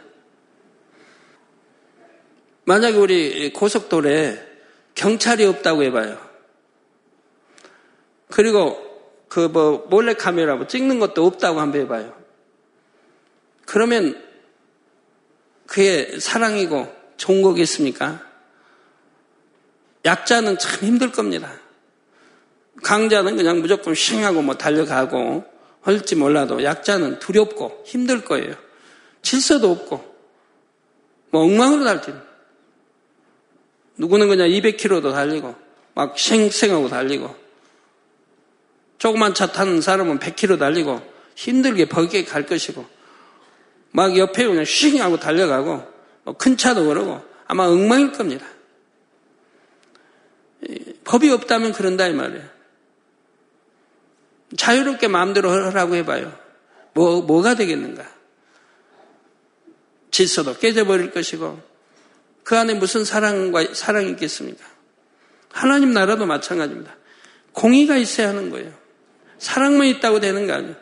만약에 2.64 2.96
우리 2.96 3.52
고속도로에 3.52 4.50
경찰이 4.94 5.44
없다고 5.44 5.82
해봐요. 5.84 6.18
그리고 8.30 8.92
그 9.28 9.48
뭐 9.48 9.86
몰래 9.88 10.12
카메라 10.12 10.56
뭐 10.56 10.66
찍는 10.66 10.98
것도 10.98 11.24
없다고 11.24 11.58
한번 11.58 11.80
해봐요. 11.80 12.14
그러면 13.64 14.22
그게 15.66 16.18
사랑이고 16.20 16.94
좋은 17.16 17.40
거겠습니까? 17.40 18.20
약자는 20.04 20.58
참 20.58 20.80
힘들 20.86 21.12
겁니다. 21.12 21.50
강자는 22.82 23.36
그냥 23.36 23.62
무조건 23.62 23.94
싱하고 23.94 24.42
뭐 24.42 24.56
달려가고 24.56 25.44
할지 25.80 26.14
몰라도 26.14 26.62
약자는 26.62 27.18
두렵고 27.18 27.84
힘들 27.86 28.26
거예요. 28.26 28.54
질서도 29.22 29.70
없고 29.70 30.14
뭐 31.30 31.44
엉망으로 31.44 31.84
달지. 31.84 32.12
누구는 34.02 34.26
그냥 34.26 34.48
200km도 34.48 35.12
달리고 35.12 35.54
막 35.94 36.18
쌩쌩하고 36.18 36.88
달리고 36.88 37.36
조그만 38.98 39.32
차 39.32 39.46
타는 39.46 39.80
사람은 39.80 40.18
100km 40.18 40.58
달리고 40.58 41.00
힘들게 41.36 41.84
버게 41.84 42.24
갈 42.24 42.44
것이고 42.44 42.84
막 43.92 44.18
옆에 44.18 44.44
그냥 44.44 44.64
싱하고 44.64 45.20
달려가고 45.20 45.86
뭐큰 46.24 46.56
차도 46.56 46.86
그러고 46.86 47.22
아마 47.46 47.66
엉망일 47.66 48.10
겁니다. 48.10 48.44
법이 51.04 51.30
없다면 51.30 51.72
그런다 51.72 52.08
이 52.08 52.12
말이에요. 52.12 52.44
자유롭게 54.56 55.06
마음대로 55.06 55.48
하라고 55.50 55.94
해봐요. 55.94 56.36
뭐, 56.94 57.22
뭐가 57.22 57.54
되겠는가? 57.54 58.06
질서도 60.10 60.58
깨져버릴 60.58 61.10
것이고, 61.10 61.71
그 62.44 62.56
안에 62.56 62.74
무슨 62.74 63.04
사랑과, 63.04 63.64
사랑이 63.72 64.10
있겠습니까? 64.10 64.64
하나님 65.50 65.92
나라도 65.92 66.26
마찬가지입니다. 66.26 66.96
공의가 67.52 67.96
있어야 67.96 68.28
하는 68.28 68.50
거예요. 68.50 68.72
사랑만 69.38 69.86
있다고 69.88 70.20
되는 70.20 70.46
거 70.46 70.54
아니에요. 70.54 70.76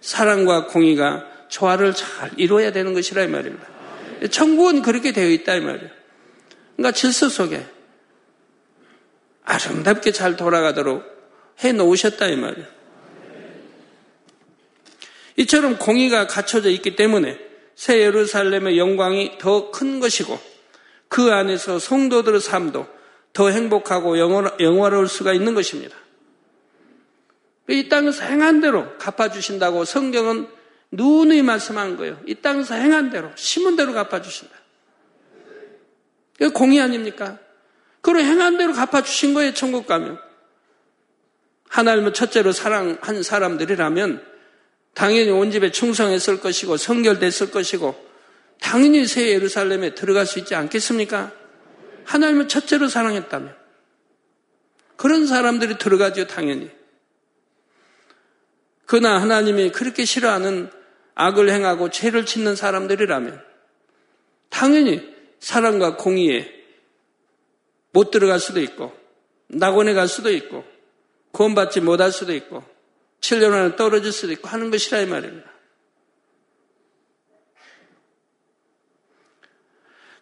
사랑과 0.00 0.66
공의가 0.66 1.26
조화를 1.48 1.94
잘 1.94 2.30
이루어야 2.36 2.72
되는 2.72 2.94
것이라 2.94 3.24
이 3.24 3.28
말입니다. 3.28 3.66
천국은 4.30 4.82
그렇게 4.82 5.12
되어 5.12 5.28
있다 5.28 5.54
이 5.56 5.60
말이에요. 5.60 5.90
그러니까 6.76 6.92
질서 6.92 7.28
속에 7.28 7.64
아름답게 9.44 10.12
잘 10.12 10.36
돌아가도록 10.36 11.04
해 11.62 11.72
놓으셨다 11.72 12.26
이 12.28 12.36
말이에요. 12.36 12.66
이처럼 15.36 15.78
공의가 15.78 16.26
갖춰져 16.26 16.70
있기 16.70 16.96
때문에 16.96 17.38
새 17.74 18.00
예루살렘의 18.00 18.78
영광이 18.78 19.38
더 19.38 19.70
큰 19.70 20.00
것이고 20.00 20.53
그 21.14 21.32
안에서 21.32 21.78
성도들의 21.78 22.40
삶도 22.40 22.88
더 23.32 23.48
행복하고 23.48 24.18
영화로울 24.18 25.06
수가 25.06 25.32
있는 25.32 25.54
것입니다. 25.54 25.94
이 27.68 27.88
땅에서 27.88 28.24
행한 28.24 28.60
대로 28.60 28.98
갚아주신다고 28.98 29.84
성경은 29.84 30.48
누누이 30.90 31.42
말씀한 31.42 31.98
거예요. 31.98 32.20
이 32.26 32.34
땅에서 32.34 32.74
행한 32.74 33.10
대로, 33.10 33.30
심은 33.36 33.76
대로 33.76 33.92
갚아주신다. 33.92 34.52
이거 36.40 36.50
공의 36.52 36.80
아닙니까? 36.80 37.38
그리고 38.00 38.18
행한 38.18 38.58
대로 38.58 38.72
갚아주신 38.72 39.34
거예요, 39.34 39.54
천국 39.54 39.86
가면. 39.86 40.18
하나님을 41.68 42.12
첫째로 42.12 42.50
사랑한 42.50 43.22
사람들이라면 43.22 44.20
당연히 44.94 45.30
온 45.30 45.52
집에 45.52 45.70
충성했을 45.70 46.40
것이고 46.40 46.76
성결됐을 46.76 47.52
것이고 47.52 48.13
당연히 48.60 49.06
새 49.06 49.30
예루살렘에 49.30 49.94
들어갈 49.94 50.26
수 50.26 50.38
있지 50.38 50.54
않겠습니까? 50.54 51.32
하나님을 52.04 52.48
첫째로 52.48 52.88
사랑했다면 52.88 53.54
그런 54.96 55.26
사람들이 55.26 55.78
들어가죠, 55.78 56.26
당연히. 56.26 56.70
그러나 58.86 59.20
하나님이 59.20 59.72
그렇게 59.72 60.04
싫어하는 60.04 60.70
악을 61.14 61.50
행하고 61.50 61.90
죄를 61.90 62.26
짓는 62.26 62.56
사람들이라면 62.56 63.42
당연히 64.50 65.14
사랑과 65.40 65.96
공의에 65.96 66.50
못 67.92 68.10
들어갈 68.10 68.40
수도 68.40 68.60
있고 68.60 68.96
낙원에 69.48 69.94
갈 69.94 70.08
수도 70.08 70.30
있고 70.32 70.64
구원받지 71.32 71.80
못할 71.80 72.12
수도 72.12 72.34
있고 72.34 72.64
7년 73.20 73.52
안에 73.52 73.76
떨어질 73.76 74.12
수도 74.12 74.32
있고 74.32 74.48
하는 74.48 74.70
것이라 74.70 75.00
이 75.00 75.06
말입니다. 75.06 75.53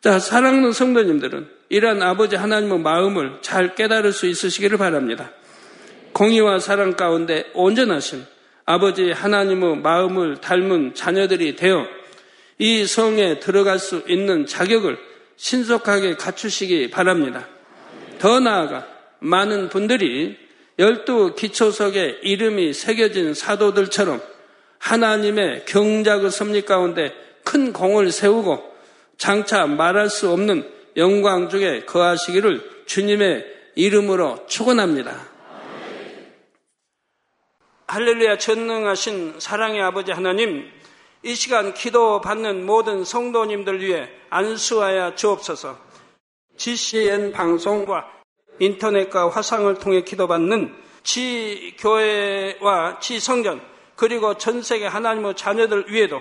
자, 0.02 0.18
사랑하는 0.18 0.72
성도님들은 0.72 1.48
이러한 1.68 2.02
아버지 2.02 2.34
하나님의 2.34 2.80
마음을 2.80 3.38
잘 3.40 3.76
깨달을 3.76 4.12
수 4.12 4.26
있으시기를 4.26 4.76
바랍니다. 4.76 5.30
공의와 6.12 6.58
사랑 6.58 6.94
가운데 6.94 7.48
온전하신 7.54 8.26
아버지 8.64 9.12
하나님의 9.12 9.76
마음을 9.76 10.40
닮은 10.40 10.94
자녀들이 10.94 11.54
되어 11.54 11.86
이 12.58 12.84
성에 12.84 13.38
들어갈 13.38 13.78
수 13.78 14.02
있는 14.08 14.44
자격을 14.44 14.98
신속하게 15.36 16.16
갖추시기 16.16 16.90
바랍니다. 16.90 17.46
더 18.18 18.40
나아가 18.40 18.84
많은 19.20 19.68
분들이 19.68 20.36
열두 20.80 21.36
기초석에 21.36 22.18
이름이 22.24 22.72
새겨진 22.72 23.34
사도들처럼 23.34 24.20
하나님의 24.78 25.64
경작의 25.66 26.32
섭리 26.32 26.62
가운데 26.62 27.14
큰 27.44 27.72
공을 27.72 28.10
세우고 28.10 28.71
장차 29.16 29.66
말할 29.66 30.08
수 30.08 30.30
없는 30.30 30.70
영광 30.96 31.48
중에 31.48 31.84
거하시기를 31.84 32.84
주님의 32.86 33.46
이름으로 33.76 34.46
축원합니다. 34.46 35.32
할렐루야 37.86 38.38
전능하신 38.38 39.34
사랑의 39.38 39.82
아버지 39.82 40.12
하나님, 40.12 40.70
이 41.22 41.34
시간 41.34 41.74
기도 41.74 42.20
받는 42.20 42.64
모든 42.64 43.04
성도님들 43.04 43.80
위해 43.80 44.08
안수하여 44.30 45.14
주옵소서. 45.14 45.78
GCN 46.56 47.32
방송과 47.32 48.06
인터넷과 48.58 49.28
화상을 49.30 49.72
통해 49.78 50.02
기도받는 50.02 50.74
지 51.02 51.74
교회와 51.78 52.98
지 53.00 53.20
성전 53.20 53.60
그리고 53.96 54.36
전 54.38 54.62
세계 54.62 54.86
하나님의 54.86 55.34
자녀들 55.34 55.86
위에도 55.88 56.20